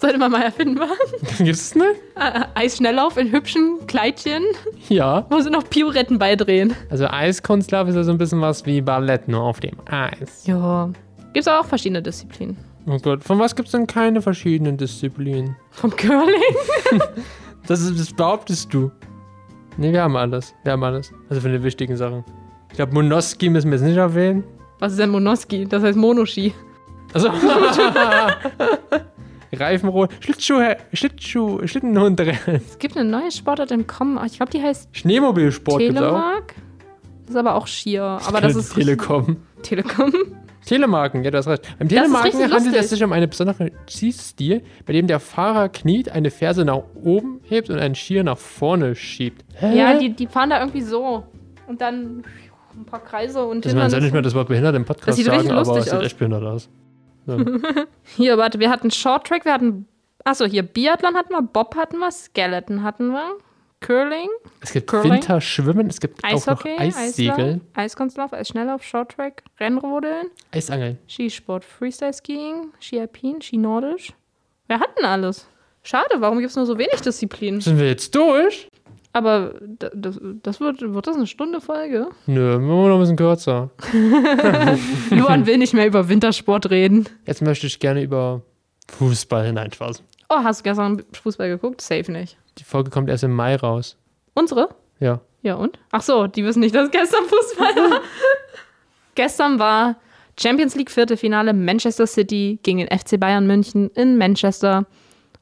[0.00, 1.38] Sollte man mal erfinden, was?
[1.38, 1.94] Gibt's ne?
[2.16, 4.42] Äh, Eisschnelllauf in hübschen Kleidchen,
[4.88, 5.26] Ja.
[5.30, 6.74] wo sie noch Pirouetten beidrehen.
[6.90, 10.46] Also Eiskunstlauf ist ja so ein bisschen was wie Ballett, nur auf dem Eis.
[10.46, 10.90] Ja.
[11.32, 12.56] Gibt's aber auch verschiedene Disziplinen.
[12.88, 15.56] Oh Gott, von was gibt's denn keine verschiedenen Disziplinen?
[15.70, 16.40] Vom Curling?
[17.66, 18.92] Das, ist, das behauptest du.
[19.76, 20.54] Nee, wir haben alles.
[20.62, 21.12] Wir haben alles.
[21.28, 22.24] Also für die wichtigen Sachen.
[22.70, 24.44] Ich glaube, Monoski müssen wir jetzt nicht erwähnen.
[24.78, 25.66] Was ist denn Monoski?
[25.66, 26.52] Das heißt Monoski.
[27.12, 27.30] Also.
[29.52, 30.10] Reifenrot.
[30.20, 30.60] Schlittschuh,
[30.92, 32.60] Schlittschuh, Schlittenhundrennen.
[32.68, 34.18] Es gibt eine neue Sportart im Kommen.
[34.26, 35.80] Ich glaube, die heißt Schneemobilsport.
[35.80, 36.54] Telemark.
[37.22, 38.18] Das ist aber auch Skier.
[38.26, 39.38] Aber das ist Telekom.
[39.62, 40.12] Telekom.
[40.64, 41.62] Telemarken, ja, du hast recht.
[41.78, 46.30] Beim Telemarken handelt es sich um einen besonderen Skistil, bei dem der Fahrer kniet, eine
[46.32, 49.44] Ferse nach oben hebt und einen Skier nach vorne schiebt.
[49.54, 49.78] Hä?
[49.78, 51.24] Ja, die, die fahren da irgendwie so.
[51.68, 52.24] Und dann
[52.76, 55.50] ein paar Kreise und Also man soll nicht mehr das Wort behindert im Podcast sagen,
[55.50, 56.68] aber es sieht echt behindert aus.
[57.28, 57.44] So.
[58.16, 59.88] Hier, warte, wir hatten Short Track, wir hatten.
[60.22, 63.32] Achso, hier Biathlon hatten wir, Bob hatten wir, Skeleton hatten wir,
[63.80, 64.28] Curling,
[64.60, 65.14] Es gibt Curling.
[65.14, 70.98] Winterschwimmen, es gibt Eishockey, auch noch Eissegeln, Eiskunstlauf, Eisschnelllauf, Short Track, Rennrodeln, Eisangeln.
[71.08, 74.12] Skisport, Freestyle Skiing, Ski Alpin, Ski Nordisch.
[74.68, 75.48] Wir hatten alles.
[75.82, 77.60] Schade, warum gibt es nur so wenig Disziplinen?
[77.60, 78.68] Sind wir jetzt durch?
[79.16, 82.10] Aber das, das wird, wird das eine Stunde Folge?
[82.26, 83.70] Nö, machen wir noch ein bisschen kürzer.
[85.10, 87.08] Luan will nicht mehr über Wintersport reden.
[87.24, 88.42] Jetzt möchte ich gerne über
[88.98, 90.02] Fußball hinein Spaß.
[90.28, 91.80] Oh, hast du gestern Fußball geguckt?
[91.80, 92.36] Safe nicht.
[92.58, 93.96] Die Folge kommt erst im Mai raus.
[94.34, 94.68] Unsere?
[95.00, 95.22] Ja.
[95.40, 95.78] Ja, und?
[95.92, 98.00] Ach so, die wissen nicht, dass gestern Fußball war.
[99.14, 99.96] gestern war
[100.38, 104.84] Champions League Viertelfinale Manchester City gegen den FC Bayern München in Manchester.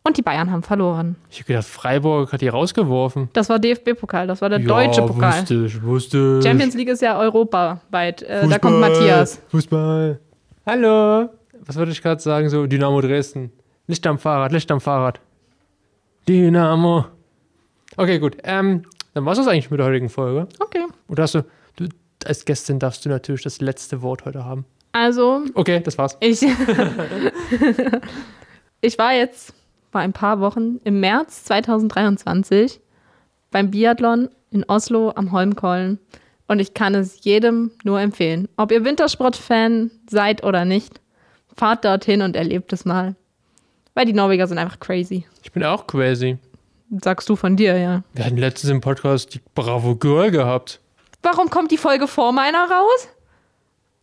[0.06, 1.16] Und die Bayern haben verloren.
[1.30, 3.30] Ich hab gedacht, Freiburg hat die rausgeworfen.
[3.32, 5.40] Das war DFB-Pokal, das war der ja, deutsche Pokal.
[5.40, 6.44] Wusste ich, wusste ich.
[6.46, 8.20] Champions League ist ja europaweit.
[8.20, 9.40] Äh, da Fußball, kommt Matthias.
[9.48, 10.20] Fußball.
[10.66, 11.30] Hallo.
[11.64, 12.50] Was würde ich gerade sagen?
[12.50, 13.50] So, Dynamo Dresden.
[13.86, 15.20] Licht am Fahrrad, Licht am Fahrrad.
[16.28, 17.06] Dynamo.
[17.96, 18.36] Okay, gut.
[18.44, 18.82] Ähm,
[19.14, 20.46] dann war es das eigentlich mit der heutigen Folge.
[20.58, 20.84] Okay.
[21.08, 21.46] Oder hast du,
[21.76, 21.86] du,
[22.26, 24.66] als Gästin darfst du natürlich das letzte Wort heute haben.
[24.92, 26.18] Also, Okay, das war's.
[26.20, 26.42] ich,
[28.82, 29.54] ich war jetzt
[29.94, 32.80] vor ein paar Wochen im März 2023
[33.52, 36.00] beim Biathlon in Oslo am Holmkollen
[36.48, 38.48] und ich kann es jedem nur empfehlen.
[38.56, 41.00] Ob ihr Wintersport-Fan seid oder nicht,
[41.56, 43.14] fahrt dorthin und erlebt es mal.
[43.94, 45.26] Weil die Norweger sind einfach crazy.
[45.44, 46.38] Ich bin auch crazy.
[47.00, 48.02] Sagst du von dir, ja.
[48.14, 50.80] Wir hatten letztens im Podcast die Bravo Girl gehabt.
[51.22, 53.08] Warum kommt die Folge vor meiner raus?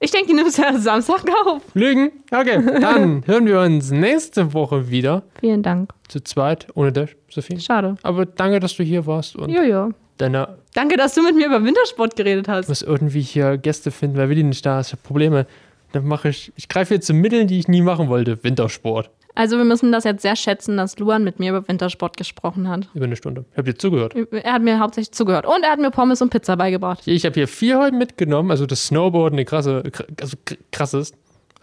[0.03, 1.61] Ich denke, die nimmst du ja Samstag auf.
[1.75, 2.11] Lügen?
[2.31, 5.21] Okay, dann hören wir uns nächste Woche wieder.
[5.39, 5.91] Vielen Dank.
[6.07, 7.59] Zu zweit, ohne dich, Sophie.
[7.59, 7.95] Schade.
[8.01, 9.91] Aber danke, dass du hier warst und Jojo.
[10.17, 12.67] deine Danke, dass du mit mir über Wintersport geredet Ich hast.
[12.67, 14.87] muss irgendwie hier Gäste finden, weil Willi nicht da ist.
[14.87, 15.45] Ich habe Probleme.
[15.91, 18.43] Dann mache ich, ich greife jetzt zu Mitteln, die ich nie machen wollte.
[18.43, 19.11] Wintersport.
[19.35, 22.89] Also wir müssen das jetzt sehr schätzen, dass Luan mit mir über Wintersport gesprochen hat.
[22.93, 23.45] Über eine Stunde.
[23.51, 24.13] Ich habe dir zugehört.
[24.31, 25.45] Er hat mir hauptsächlich zugehört.
[25.45, 27.01] Und er hat mir Pommes und Pizza beigebracht.
[27.05, 28.51] Ich habe hier vier heute mitgenommen.
[28.51, 31.15] Also das Snowboarden, eine krasse, kr- also kr- krass ist.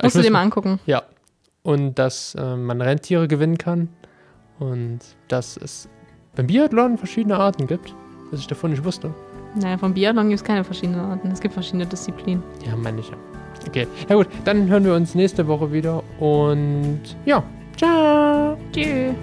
[0.03, 0.81] Musst du Ich dir mal angucken.
[0.87, 1.03] Ja.
[1.63, 3.89] Und dass äh, man Rentiere gewinnen kann.
[4.59, 5.89] Und dass es
[6.35, 7.95] beim Biathlon verschiedene Arten gibt.
[8.31, 9.15] Was ich davon nicht wusste.
[9.55, 11.31] Naja, vom Biathlon gibt es keine verschiedenen Arten.
[11.31, 12.43] Es gibt verschiedene Disziplinen.
[12.67, 13.17] Ja, meine ich ja.
[13.67, 17.43] Okay, na gut, dann hören wir uns nächste Woche wieder und ja,
[17.79, 18.59] Ciao.
[18.73, 19.15] Tschüss.